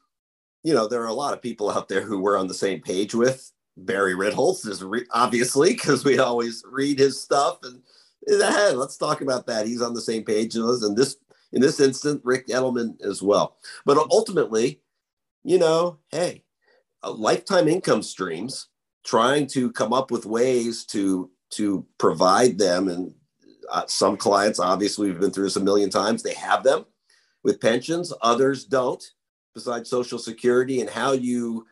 you 0.63 0.73
know 0.73 0.87
there 0.87 1.01
are 1.01 1.07
a 1.07 1.13
lot 1.13 1.33
of 1.33 1.41
people 1.41 1.69
out 1.69 1.87
there 1.89 2.01
who 2.01 2.19
we're 2.19 2.37
on 2.37 2.47
the 2.47 2.53
same 2.53 2.81
page 2.81 3.13
with. 3.13 3.51
Barry 3.79 4.15
ritholtz 4.15 4.65
is 4.67 4.83
re- 4.83 5.05
obviously 5.11 5.73
because 5.73 6.03
we 6.03 6.17
always 6.17 6.63
read 6.69 6.97
his 6.97 7.21
stuff 7.21 7.59
and 7.63 7.81
hey, 8.27 8.73
let's 8.73 8.97
talk 8.97 9.21
about 9.21 9.47
that 9.47 9.67
he's 9.67 9.81
on 9.81 9.93
the 9.93 10.01
same 10.01 10.23
page 10.23 10.55
as 10.55 10.63
us 10.63 10.83
and 10.83 10.97
this 10.97 11.17
in 11.53 11.61
this 11.61 11.79
instant 11.79 12.21
Rick 12.23 12.47
edelman 12.47 13.01
as 13.01 13.21
well 13.21 13.57
but 13.85 13.97
ultimately 13.97 14.81
you 15.43 15.57
know 15.57 15.97
hey 16.09 16.43
lifetime 17.03 17.67
income 17.67 18.03
streams 18.03 18.67
trying 19.05 19.47
to 19.47 19.71
come 19.71 19.93
up 19.93 20.11
with 20.11 20.25
ways 20.25 20.83
to 20.85 21.31
to 21.49 21.85
provide 21.97 22.57
them. 22.57 22.87
And 22.87 23.13
uh, 23.71 23.83
some 23.87 24.17
clients, 24.17 24.59
obviously, 24.59 25.09
we've 25.09 25.19
been 25.19 25.31
through 25.31 25.45
this 25.45 25.55
a 25.55 25.61
million 25.61 25.89
times, 25.89 26.21
they 26.21 26.33
have 26.33 26.63
them 26.63 26.85
with 27.43 27.61
pensions, 27.61 28.11
others 28.21 28.65
don't, 28.65 29.03
besides 29.53 29.89
Social 29.89 30.19
Security. 30.19 30.81
And 30.81 30.89
how 30.89 31.13
you 31.13 31.65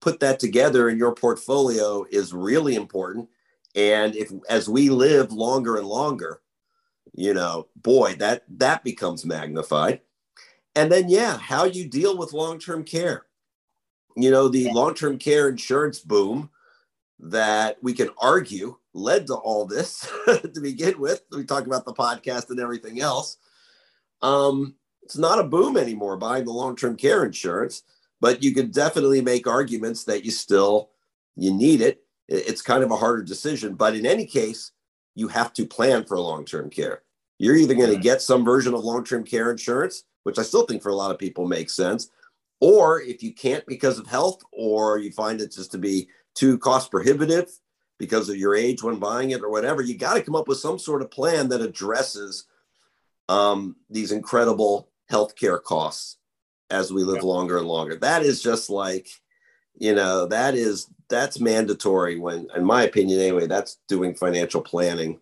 put 0.00 0.20
that 0.20 0.38
together 0.38 0.88
in 0.88 0.98
your 0.98 1.14
portfolio 1.14 2.04
is 2.10 2.32
really 2.32 2.76
important. 2.76 3.28
And 3.74 4.14
if 4.14 4.30
as 4.48 4.68
we 4.68 4.90
live 4.90 5.32
longer 5.32 5.76
and 5.76 5.86
longer, 5.86 6.40
you 7.12 7.34
know, 7.34 7.68
boy, 7.76 8.14
that 8.18 8.44
that 8.58 8.84
becomes 8.84 9.24
magnified. 9.24 10.00
And 10.76 10.90
then, 10.90 11.08
yeah, 11.08 11.38
how 11.38 11.64
you 11.64 11.88
deal 11.88 12.16
with 12.16 12.32
long-term 12.32 12.84
care. 12.84 13.26
You 14.16 14.30
know, 14.30 14.48
the 14.48 14.70
long-term 14.72 15.18
care 15.18 15.48
insurance 15.48 16.00
boom 16.00 16.50
that 17.20 17.78
we 17.82 17.92
can 17.92 18.10
argue 18.20 18.76
led 18.92 19.26
to 19.28 19.34
all 19.34 19.66
this 19.66 20.08
to 20.26 20.60
begin 20.60 20.98
with. 20.98 21.22
We 21.30 21.44
talk 21.44 21.66
about 21.66 21.84
the 21.84 21.94
podcast 21.94 22.50
and 22.50 22.60
everything 22.60 23.00
else. 23.00 23.38
Um, 24.22 24.74
it's 25.02 25.18
not 25.18 25.38
a 25.38 25.44
boom 25.44 25.76
anymore 25.76 26.16
buying 26.16 26.44
the 26.44 26.52
long-term 26.52 26.96
care 26.96 27.24
insurance, 27.24 27.82
but 28.20 28.42
you 28.42 28.54
could 28.54 28.72
definitely 28.72 29.20
make 29.20 29.46
arguments 29.46 30.04
that 30.04 30.24
you 30.24 30.30
still 30.30 30.90
you 31.36 31.52
need 31.52 31.80
it. 31.80 32.03
It's 32.28 32.62
kind 32.62 32.82
of 32.82 32.90
a 32.90 32.96
harder 32.96 33.22
decision, 33.22 33.74
but 33.74 33.94
in 33.94 34.06
any 34.06 34.26
case, 34.26 34.72
you 35.14 35.28
have 35.28 35.52
to 35.54 35.66
plan 35.66 36.04
for 36.04 36.18
long-term 36.18 36.70
care. 36.70 37.02
You're 37.38 37.56
either 37.56 37.74
going 37.74 37.94
to 37.94 38.00
get 38.00 38.22
some 38.22 38.44
version 38.44 38.74
of 38.74 38.84
long-term 38.84 39.24
care 39.24 39.50
insurance, 39.50 40.04
which 40.22 40.38
I 40.38 40.42
still 40.42 40.64
think 40.64 40.82
for 40.82 40.88
a 40.88 40.94
lot 40.94 41.10
of 41.10 41.18
people 41.18 41.46
makes 41.46 41.74
sense, 41.74 42.08
or 42.60 43.02
if 43.02 43.22
you 43.22 43.34
can't 43.34 43.66
because 43.66 43.98
of 43.98 44.06
health, 44.06 44.42
or 44.52 44.98
you 44.98 45.12
find 45.12 45.40
it 45.40 45.52
just 45.52 45.72
to 45.72 45.78
be 45.78 46.08
too 46.34 46.56
cost 46.58 46.90
prohibitive, 46.90 47.50
because 47.98 48.28
of 48.28 48.36
your 48.36 48.54
age 48.54 48.82
when 48.82 48.98
buying 48.98 49.30
it 49.30 49.42
or 49.42 49.50
whatever, 49.50 49.82
you 49.82 49.96
got 49.96 50.14
to 50.14 50.22
come 50.22 50.34
up 50.34 50.48
with 50.48 50.58
some 50.58 50.78
sort 50.78 51.02
of 51.02 51.10
plan 51.10 51.48
that 51.48 51.60
addresses 51.60 52.46
um, 53.28 53.76
these 53.88 54.12
incredible 54.12 54.88
healthcare 55.10 55.62
costs 55.62 56.16
as 56.70 56.92
we 56.92 57.04
live 57.04 57.22
yeah. 57.22 57.28
longer 57.28 57.58
and 57.58 57.68
longer. 57.68 57.96
That 57.96 58.22
is 58.22 58.42
just 58.42 58.68
like, 58.68 59.08
you 59.78 59.94
know, 59.94 60.26
that 60.26 60.54
is 60.54 60.88
that's 61.08 61.40
mandatory 61.40 62.18
when, 62.18 62.48
in 62.56 62.64
my 62.64 62.84
opinion, 62.84 63.20
anyway, 63.20 63.46
that's 63.46 63.78
doing 63.88 64.14
financial 64.14 64.60
planning 64.60 65.20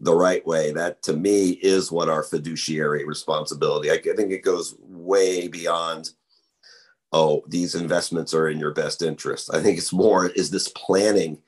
the 0.00 0.14
right 0.14 0.44
way. 0.46 0.72
That 0.72 1.02
to 1.04 1.12
me 1.14 1.50
is 1.50 1.92
what 1.92 2.08
our 2.08 2.22
fiduciary 2.22 3.04
responsibility. 3.04 3.90
I, 3.90 3.94
I 3.94 4.16
think 4.16 4.30
it 4.32 4.42
goes 4.42 4.74
way 4.80 5.48
beyond 5.48 6.10
oh, 7.12 7.42
these 7.48 7.74
investments 7.74 8.34
are 8.34 8.48
in 8.48 8.58
your 8.58 8.72
best 8.72 9.02
interest. 9.02 9.52
I 9.52 9.60
think 9.60 9.78
it's 9.78 9.92
more 9.92 10.26
is 10.26 10.50
this 10.50 10.68
planning 10.68 11.42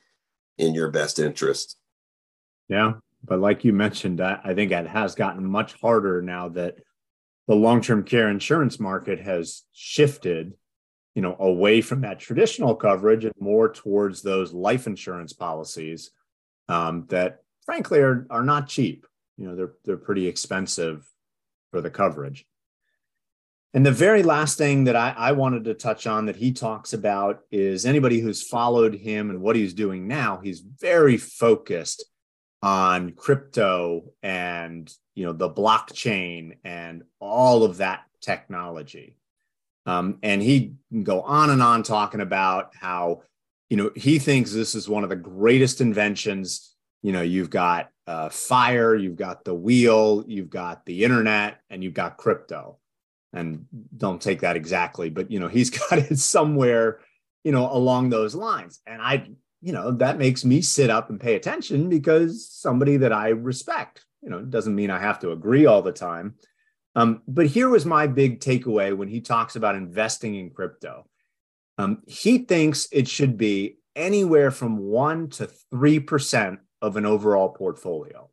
in 0.58 0.74
your 0.74 0.90
best 0.90 1.18
interest. 1.18 1.76
Yeah. 2.68 2.94
But 3.24 3.38
like 3.38 3.64
you 3.64 3.72
mentioned, 3.72 4.20
I 4.20 4.54
think 4.54 4.72
it 4.72 4.86
has 4.88 5.14
gotten 5.14 5.44
much 5.44 5.74
harder 5.80 6.20
now 6.20 6.48
that 6.50 6.78
the 7.46 7.54
long-term 7.54 8.02
care 8.04 8.28
insurance 8.28 8.80
market 8.80 9.20
has 9.20 9.62
shifted, 9.72 10.54
you 11.14 11.22
know, 11.22 11.36
away 11.38 11.80
from 11.80 12.00
that 12.02 12.18
traditional 12.18 12.74
coverage 12.74 13.24
and 13.24 13.34
more 13.38 13.70
towards 13.70 14.22
those 14.22 14.52
life 14.52 14.86
insurance 14.86 15.32
policies 15.32 16.10
um, 16.68 17.06
that 17.08 17.42
frankly 17.64 18.00
are, 18.00 18.26
are 18.30 18.44
not 18.44 18.68
cheap. 18.68 19.06
You 19.36 19.48
know, 19.48 19.56
they're, 19.56 19.72
they're 19.84 19.96
pretty 19.96 20.26
expensive 20.26 21.06
for 21.70 21.80
the 21.80 21.90
coverage. 21.90 22.46
And 23.74 23.86
the 23.86 23.92
very 23.92 24.22
last 24.22 24.58
thing 24.58 24.84
that 24.84 24.96
I, 24.96 25.14
I, 25.16 25.32
wanted 25.32 25.64
to 25.64 25.72
touch 25.72 26.06
on 26.06 26.26
that 26.26 26.36
he 26.36 26.52
talks 26.52 26.92
about 26.92 27.40
is 27.50 27.86
anybody 27.86 28.20
who's 28.20 28.46
followed 28.46 28.94
him 28.94 29.30
and 29.30 29.40
what 29.40 29.56
he's 29.56 29.72
doing 29.72 30.06
now, 30.06 30.40
he's 30.42 30.60
very 30.60 31.16
focused 31.16 32.04
on 32.62 33.12
crypto 33.12 34.12
and 34.22 34.94
you 35.14 35.26
know 35.26 35.32
the 35.32 35.50
blockchain 35.50 36.58
and 36.64 37.02
all 37.18 37.64
of 37.64 37.78
that 37.78 38.04
technology. 38.20 39.16
Um, 39.86 40.18
and 40.22 40.42
he 40.42 40.74
go 41.02 41.22
on 41.22 41.50
and 41.50 41.62
on 41.62 41.82
talking 41.82 42.20
about 42.20 42.74
how 42.76 43.22
you 43.68 43.76
know 43.76 43.90
he 43.96 44.18
thinks 44.18 44.52
this 44.52 44.74
is 44.74 44.88
one 44.88 45.02
of 45.02 45.10
the 45.10 45.16
greatest 45.16 45.80
inventions. 45.80 46.74
You 47.02 47.12
know, 47.12 47.22
you've 47.22 47.50
got 47.50 47.90
uh, 48.06 48.28
fire, 48.28 48.94
you've 48.94 49.16
got 49.16 49.44
the 49.44 49.54
wheel, 49.54 50.24
you've 50.26 50.50
got 50.50 50.86
the 50.86 51.04
internet, 51.04 51.60
and 51.70 51.82
you've 51.82 51.94
got 51.94 52.16
crypto 52.16 52.78
and 53.32 53.66
don't 53.96 54.20
take 54.20 54.40
that 54.40 54.56
exactly, 54.56 55.10
but 55.10 55.30
you 55.30 55.40
know, 55.40 55.48
he's 55.48 55.70
got 55.90 55.98
it 55.98 56.18
somewhere, 56.18 57.00
you 57.44 57.52
know, 57.52 57.70
along 57.72 58.10
those 58.10 58.34
lines. 58.34 58.80
And 58.86 59.00
I, 59.00 59.28
you 59.60 59.72
know, 59.72 59.92
that 59.92 60.18
makes 60.18 60.44
me 60.44 60.60
sit 60.60 60.90
up 60.90 61.10
and 61.10 61.20
pay 61.20 61.34
attention 61.34 61.88
because 61.88 62.50
somebody 62.50 62.98
that 62.98 63.12
I 63.12 63.28
respect, 63.28 64.04
you 64.22 64.30
know, 64.30 64.42
doesn't 64.42 64.74
mean 64.74 64.90
I 64.90 64.98
have 64.98 65.20
to 65.20 65.32
agree 65.32 65.66
all 65.66 65.82
the 65.82 65.92
time. 65.92 66.34
Um, 66.94 67.22
but 67.26 67.46
here 67.46 67.68
was 67.68 67.86
my 67.86 68.06
big 68.06 68.40
takeaway 68.40 68.96
when 68.96 69.08
he 69.08 69.20
talks 69.20 69.56
about 69.56 69.74
investing 69.74 70.34
in 70.34 70.50
crypto. 70.50 71.06
Um, 71.78 72.02
he 72.06 72.38
thinks 72.38 72.88
it 72.92 73.08
should 73.08 73.38
be 73.38 73.78
anywhere 73.96 74.50
from 74.50 74.78
one 74.78 75.28
to 75.30 75.48
3% 75.72 76.58
of 76.82 76.96
an 76.96 77.06
overall 77.06 77.48
portfolio. 77.48 78.28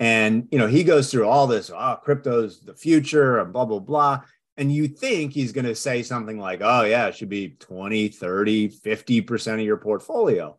And 0.00 0.48
you 0.50 0.58
know, 0.58 0.66
he 0.66 0.82
goes 0.82 1.10
through 1.10 1.28
all 1.28 1.46
this, 1.46 1.70
oh, 1.70 1.98
crypto's 2.02 2.60
the 2.60 2.74
future 2.74 3.38
and 3.38 3.52
blah, 3.52 3.66
blah, 3.66 3.78
blah. 3.78 4.22
And 4.56 4.72
you 4.72 4.88
think 4.88 5.32
he's 5.32 5.52
going 5.52 5.64
to 5.64 5.74
say 5.74 6.02
something 6.02 6.38
like, 6.38 6.60
oh, 6.62 6.82
yeah, 6.82 7.06
it 7.06 7.16
should 7.16 7.28
be 7.28 7.50
20, 7.60 8.08
30, 8.08 8.68
50% 8.68 9.54
of 9.54 9.60
your 9.60 9.76
portfolio. 9.76 10.58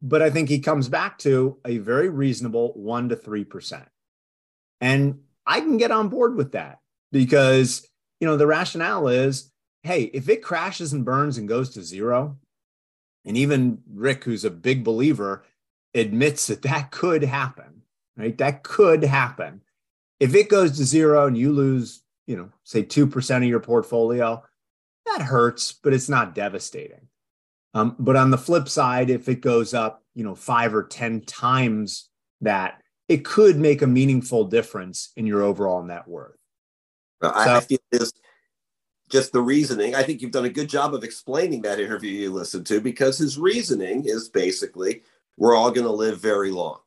but 0.00 0.22
I 0.22 0.30
think 0.30 0.48
he 0.48 0.60
comes 0.60 0.88
back 0.88 1.18
to 1.18 1.58
a 1.64 1.78
very 1.78 2.08
reasonable 2.08 2.72
one 2.74 3.08
to 3.08 3.16
3%. 3.16 3.84
And 4.80 5.20
I 5.48 5.60
can 5.60 5.78
get 5.78 5.90
on 5.90 6.10
board 6.10 6.36
with 6.36 6.52
that 6.52 6.78
because, 7.10 7.88
you 8.20 8.28
know, 8.28 8.36
the 8.36 8.46
rationale 8.46 9.08
is 9.08 9.50
hey, 9.82 10.02
if 10.12 10.28
it 10.28 10.42
crashes 10.42 10.92
and 10.92 11.04
burns 11.04 11.38
and 11.38 11.48
goes 11.48 11.70
to 11.70 11.82
zero, 11.82 12.36
and 13.24 13.36
even 13.36 13.78
Rick, 13.90 14.24
who's 14.24 14.44
a 14.44 14.50
big 14.50 14.84
believer, 14.84 15.44
admits 15.94 16.48
that 16.48 16.62
that 16.62 16.90
could 16.90 17.22
happen, 17.22 17.82
right? 18.16 18.36
That 18.36 18.62
could 18.62 19.04
happen. 19.04 19.62
If 20.20 20.34
it 20.34 20.48
goes 20.48 20.76
to 20.76 20.84
zero 20.84 21.26
and 21.26 21.38
you 21.38 21.52
lose, 21.52 22.02
you 22.26 22.36
know, 22.36 22.50
say 22.64 22.82
2% 22.82 23.36
of 23.36 23.44
your 23.44 23.60
portfolio, 23.60 24.42
that 25.06 25.22
hurts, 25.22 25.72
but 25.72 25.94
it's 25.94 26.08
not 26.08 26.34
devastating. 26.34 27.08
Um, 27.74 27.96
but 27.98 28.16
on 28.16 28.30
the 28.30 28.38
flip 28.38 28.68
side, 28.68 29.10
if 29.10 29.28
it 29.28 29.40
goes 29.40 29.74
up, 29.74 30.02
you 30.14 30.24
know, 30.24 30.34
five 30.34 30.74
or 30.74 30.82
10 30.82 31.22
times 31.22 32.10
that, 32.40 32.82
it 33.08 33.24
could 33.24 33.56
make 33.56 33.82
a 33.82 33.86
meaningful 33.86 34.44
difference 34.44 35.12
in 35.16 35.26
your 35.26 35.42
overall 35.42 35.82
net 35.82 36.06
worth. 36.06 36.36
I, 37.22 37.44
so, 37.44 37.54
I 37.54 37.60
feel 37.60 37.78
this 37.90 38.12
just 39.08 39.32
the 39.32 39.40
reasoning. 39.40 39.94
I 39.94 40.02
think 40.02 40.20
you've 40.20 40.32
done 40.32 40.44
a 40.44 40.50
good 40.50 40.68
job 40.68 40.94
of 40.94 41.02
explaining 41.02 41.62
that 41.62 41.80
interview 41.80 42.10
you 42.10 42.30
listened 42.30 42.66
to 42.66 42.80
because 42.80 43.18
his 43.18 43.38
reasoning 43.38 44.04
is 44.06 44.28
basically 44.28 45.02
we're 45.36 45.56
all 45.56 45.70
going 45.70 45.86
to 45.86 45.92
live 45.92 46.20
very 46.20 46.50
long. 46.50 46.80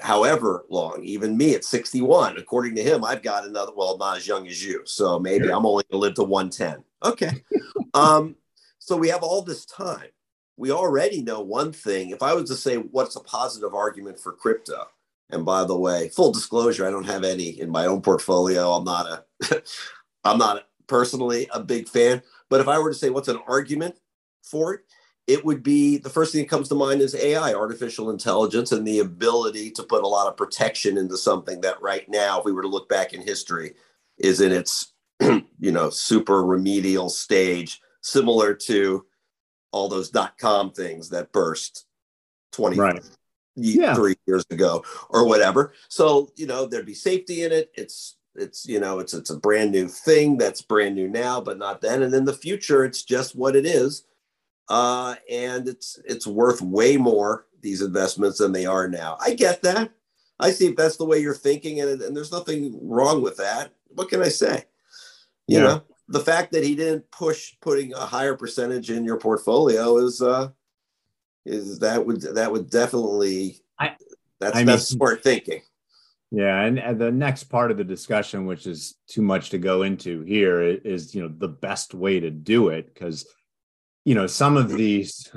However 0.00 0.64
long, 0.68 1.02
even 1.02 1.36
me 1.36 1.54
at 1.54 1.64
61, 1.64 2.38
according 2.38 2.76
to 2.76 2.82
him, 2.82 3.04
I've 3.04 3.22
got 3.22 3.46
another, 3.46 3.72
well, 3.74 3.98
not 3.98 4.16
as 4.16 4.26
young 4.26 4.46
as 4.46 4.64
you. 4.64 4.82
So 4.84 5.18
maybe. 5.18 5.50
I'm 5.50 5.66
only 5.66 5.84
going 5.90 6.00
to 6.00 6.06
live 6.06 6.14
to 6.14 6.24
110. 6.24 6.84
Okay. 7.04 7.44
um, 7.94 8.36
so 8.78 8.96
we 8.96 9.08
have 9.08 9.22
all 9.22 9.42
this 9.42 9.64
time. 9.64 10.08
We 10.56 10.70
already 10.70 11.20
know 11.20 11.40
one 11.40 11.72
thing. 11.72 12.10
If 12.10 12.22
I 12.22 12.32
was 12.32 12.48
to 12.48 12.56
say 12.56 12.76
what's 12.76 13.16
a 13.16 13.20
positive 13.20 13.74
argument 13.74 14.20
for 14.20 14.32
crypto, 14.32 14.86
and 15.30 15.44
by 15.44 15.64
the 15.64 15.76
way, 15.76 16.08
full 16.08 16.32
disclosure, 16.32 16.86
I 16.86 16.90
don't 16.90 17.04
have 17.04 17.24
any 17.24 17.60
in 17.60 17.70
my 17.70 17.86
own 17.86 18.00
portfolio. 18.00 18.72
I'm 18.72 18.84
not 18.84 19.06
a 19.06 19.62
I'm 20.24 20.38
not 20.38 20.66
personally 20.86 21.48
a 21.52 21.60
big 21.60 21.88
fan. 21.88 22.22
But 22.48 22.60
if 22.60 22.68
I 22.68 22.78
were 22.78 22.90
to 22.90 22.98
say 22.98 23.10
what's 23.10 23.28
an 23.28 23.40
argument 23.48 23.96
for 24.42 24.74
it, 24.74 24.80
it 25.26 25.44
would 25.44 25.62
be 25.62 25.98
the 25.98 26.10
first 26.10 26.32
thing 26.32 26.42
that 26.42 26.48
comes 26.48 26.68
to 26.68 26.76
mind 26.76 27.00
is 27.00 27.14
AI, 27.14 27.52
artificial 27.52 28.10
intelligence, 28.10 28.70
and 28.70 28.86
the 28.86 29.00
ability 29.00 29.72
to 29.72 29.82
put 29.82 30.04
a 30.04 30.08
lot 30.08 30.28
of 30.28 30.36
protection 30.36 30.96
into 30.96 31.16
something 31.16 31.60
that 31.62 31.82
right 31.82 32.08
now, 32.08 32.38
if 32.38 32.44
we 32.44 32.52
were 32.52 32.62
to 32.62 32.68
look 32.68 32.88
back 32.88 33.12
in 33.12 33.20
history, 33.20 33.74
is 34.18 34.40
in 34.40 34.52
its 34.52 34.92
you 35.20 35.72
know 35.72 35.90
super 35.90 36.44
remedial 36.44 37.08
stage 37.08 37.80
similar 38.02 38.54
to 38.54 39.04
all 39.72 39.88
those 39.88 40.10
dot 40.10 40.38
com 40.38 40.70
things 40.70 41.08
that 41.10 41.32
burst 41.32 41.86
20 42.52 42.76
right. 42.76 43.02
Yeah. 43.56 43.94
three 43.94 44.16
years 44.26 44.44
ago 44.50 44.84
or 45.10 45.26
whatever. 45.26 45.72
So 45.88 46.30
you 46.36 46.46
know 46.46 46.66
there'd 46.66 46.86
be 46.86 46.94
safety 46.94 47.42
in 47.42 47.52
it. 47.52 47.72
It's 47.74 48.16
it's 48.34 48.66
you 48.66 48.78
know 48.78 48.98
it's 48.98 49.14
it's 49.14 49.30
a 49.30 49.38
brand 49.38 49.72
new 49.72 49.88
thing 49.88 50.36
that's 50.36 50.62
brand 50.62 50.94
new 50.94 51.08
now 51.08 51.40
but 51.40 51.58
not 51.58 51.80
then. 51.80 52.02
And 52.02 52.14
in 52.14 52.24
the 52.24 52.32
future 52.32 52.84
it's 52.84 53.02
just 53.02 53.34
what 53.34 53.56
it 53.56 53.66
is. 53.66 54.04
Uh 54.68 55.14
and 55.30 55.68
it's 55.68 55.98
it's 56.04 56.26
worth 56.26 56.60
way 56.60 56.96
more 56.96 57.46
these 57.62 57.82
investments 57.82 58.38
than 58.38 58.52
they 58.52 58.66
are 58.66 58.88
now. 58.88 59.16
I 59.20 59.34
get 59.34 59.62
that. 59.62 59.90
I 60.38 60.50
see 60.50 60.66
if 60.66 60.76
that's 60.76 60.98
the 60.98 61.06
way 61.06 61.18
you're 61.18 61.34
thinking 61.34 61.80
and, 61.80 62.00
and 62.02 62.14
there's 62.14 62.32
nothing 62.32 62.78
wrong 62.82 63.22
with 63.22 63.38
that. 63.38 63.72
What 63.88 64.10
can 64.10 64.22
i 64.22 64.28
say? 64.28 64.64
You 65.46 65.58
yeah. 65.58 65.64
know 65.64 65.82
the 66.08 66.20
fact 66.20 66.52
that 66.52 66.62
he 66.62 66.74
didn't 66.74 67.10
push 67.10 67.54
putting 67.60 67.92
a 67.94 68.00
higher 68.00 68.36
percentage 68.36 68.90
in 68.90 69.04
your 69.04 69.18
portfolio 69.18 69.96
is 69.96 70.20
uh 70.20 70.50
is 71.46 71.78
that 71.78 72.04
would 72.04 72.20
that 72.20 72.50
would 72.50 72.68
definitely 72.70 73.60
I, 73.78 73.96
that's 74.40 74.56
I 74.56 74.60
mean, 74.60 74.66
that's 74.66 74.88
smart 74.88 75.22
thinking. 75.22 75.62
Yeah 76.30 76.62
and, 76.62 76.78
and, 76.78 77.00
the 77.00 77.12
next 77.12 77.44
part 77.44 77.70
of 77.70 77.76
the 77.76 77.84
discussion 77.84 78.46
which 78.46 78.66
is 78.66 78.96
too 79.06 79.22
much 79.22 79.50
to 79.50 79.58
go 79.58 79.82
into 79.82 80.22
here 80.22 80.60
is 80.60 81.14
you 81.14 81.22
know 81.22 81.32
the 81.34 81.48
best 81.48 81.94
way 81.94 82.18
to 82.18 82.30
do 82.30 82.68
it 82.68 82.92
because 82.92 83.26
you 84.04 84.14
know 84.14 84.26
some 84.26 84.56
of 84.56 84.70
these 84.70 85.30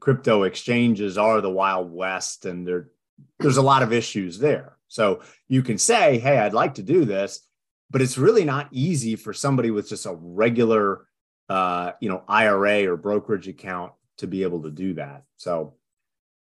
crypto 0.00 0.42
exchanges 0.42 1.16
are 1.16 1.40
the 1.40 1.50
wild 1.50 1.92
west 1.92 2.44
and 2.44 2.66
there 2.66 2.88
there's 3.38 3.56
a 3.56 3.62
lot 3.62 3.82
of 3.82 3.92
issues 3.92 4.38
there. 4.38 4.76
So 4.88 5.22
you 5.48 5.62
can 5.62 5.78
say 5.78 6.18
hey 6.18 6.38
i'd 6.38 6.52
like 6.52 6.74
to 6.74 6.82
do 6.82 7.04
this 7.04 7.46
but 7.92 8.00
it's 8.00 8.18
really 8.18 8.44
not 8.44 8.68
easy 8.72 9.16
for 9.16 9.32
somebody 9.32 9.70
with 9.70 9.88
just 9.88 10.06
a 10.06 10.14
regular 10.14 11.06
uh, 11.48 11.92
you 12.00 12.08
know 12.08 12.24
ira 12.26 12.90
or 12.90 12.96
brokerage 12.96 13.46
account 13.46 13.92
to 14.22 14.26
be 14.26 14.42
able 14.42 14.62
to 14.62 14.70
do 14.70 14.94
that 14.94 15.24
so 15.36 15.74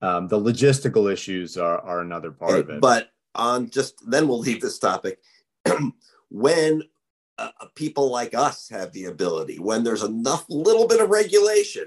um, 0.01 0.27
the 0.29 0.39
logistical 0.39 1.11
issues 1.11 1.57
are, 1.57 1.79
are 1.81 2.01
another 2.01 2.31
part 2.31 2.59
of 2.59 2.69
it 2.69 2.81
but 2.81 3.09
on 3.35 3.69
just 3.69 3.95
then 4.09 4.27
we'll 4.27 4.39
leave 4.39 4.61
this 4.61 4.79
topic 4.79 5.19
when 6.29 6.83
uh, 7.37 7.49
people 7.75 8.11
like 8.11 8.33
us 8.33 8.69
have 8.69 8.91
the 8.91 9.05
ability 9.05 9.59
when 9.59 9.83
there's 9.83 10.03
enough 10.03 10.45
little 10.49 10.87
bit 10.87 11.01
of 11.01 11.09
regulation 11.09 11.85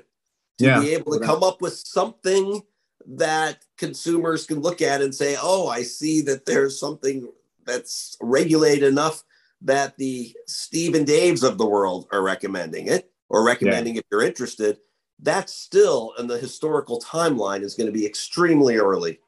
to 0.59 0.65
yeah. 0.65 0.81
be 0.81 0.95
able 0.95 1.13
to 1.13 1.25
come 1.25 1.43
up 1.43 1.61
with 1.61 1.75
something 1.75 2.63
that 3.07 3.65
consumers 3.79 4.47
can 4.47 4.61
look 4.61 4.81
at 4.81 5.03
and 5.03 5.15
say 5.15 5.37
oh 5.41 5.69
i 5.69 5.83
see 5.83 6.21
that 6.21 6.47
there's 6.47 6.79
something 6.79 7.29
that's 7.65 8.17
regulated 8.21 8.85
enough 8.85 9.25
that 9.65 9.97
the 9.97 10.35
Steve 10.47 10.95
and 10.95 11.07
Daves 11.07 11.47
of 11.47 11.59
the 11.59 11.67
world 11.67 12.09
are 12.13 12.23
recommending 12.23 12.89
it 12.89 13.11
or 13.29 13.45
recommending 13.45 13.95
yeah. 13.95 14.01
if 14.01 14.07
you're 14.11 14.23
interested, 14.23 14.79
that's 15.23 15.55
still 15.55 16.15
in 16.19 16.27
the 16.27 16.39
historical 16.39 17.01
timeline 17.01 17.63
is 17.63 17.75
going 17.75 17.87
to 17.87 17.93
be 17.93 18.05
extremely 18.05 18.77
early 18.77 19.21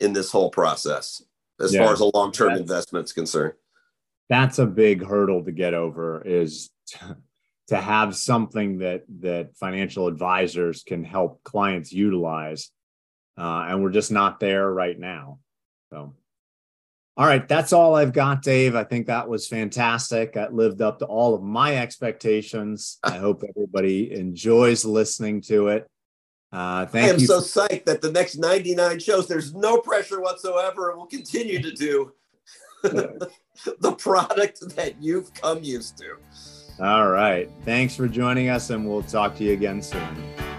in 0.00 0.12
this 0.12 0.30
whole 0.30 0.50
process 0.50 1.22
as 1.60 1.72
yeah. 1.72 1.84
far 1.84 1.92
as 1.92 2.00
a 2.00 2.10
long-term 2.14 2.52
investment 2.52 3.04
is 3.04 3.12
concerned. 3.12 3.54
That's 4.28 4.58
a 4.58 4.66
big 4.66 5.04
hurdle 5.04 5.44
to 5.44 5.52
get 5.52 5.74
over 5.74 6.22
is 6.26 6.70
to, 6.88 7.16
to 7.68 7.76
have 7.76 8.16
something 8.16 8.78
that 8.78 9.04
that 9.20 9.56
financial 9.56 10.08
advisors 10.08 10.82
can 10.82 11.04
help 11.04 11.42
clients 11.44 11.92
utilize. 11.92 12.70
Uh, 13.38 13.66
and 13.68 13.82
we're 13.82 13.90
just 13.90 14.10
not 14.10 14.40
there 14.40 14.68
right 14.68 14.98
now. 14.98 15.38
So 15.90 16.14
all 17.20 17.26
right, 17.26 17.46
that's 17.46 17.74
all 17.74 17.96
I've 17.96 18.14
got, 18.14 18.40
Dave. 18.40 18.74
I 18.74 18.82
think 18.82 19.08
that 19.08 19.28
was 19.28 19.46
fantastic. 19.46 20.32
That 20.32 20.54
lived 20.54 20.80
up 20.80 21.00
to 21.00 21.04
all 21.04 21.34
of 21.34 21.42
my 21.42 21.76
expectations. 21.76 22.98
I 23.02 23.18
hope 23.18 23.42
everybody 23.46 24.10
enjoys 24.14 24.86
listening 24.86 25.42
to 25.42 25.68
it. 25.68 25.86
Uh, 26.50 26.86
thank 26.86 27.08
I 27.08 27.10
am 27.10 27.20
you 27.20 27.26
so 27.26 27.40
psyched 27.40 27.84
that 27.84 28.00
the 28.00 28.10
next 28.10 28.38
99 28.38 29.00
shows, 29.00 29.28
there's 29.28 29.54
no 29.54 29.76
pressure 29.82 30.22
whatsoever, 30.22 30.88
and 30.88 30.96
we'll 30.96 31.08
continue 31.08 31.60
to 31.60 31.72
do 31.72 32.10
the 32.84 33.92
product 33.98 34.74
that 34.74 34.94
you've 34.98 35.34
come 35.34 35.62
used 35.62 35.98
to. 35.98 36.16
All 36.82 37.10
right. 37.10 37.50
Thanks 37.66 37.94
for 37.94 38.08
joining 38.08 38.48
us, 38.48 38.70
and 38.70 38.88
we'll 38.88 39.02
talk 39.02 39.36
to 39.36 39.44
you 39.44 39.52
again 39.52 39.82
soon. 39.82 40.49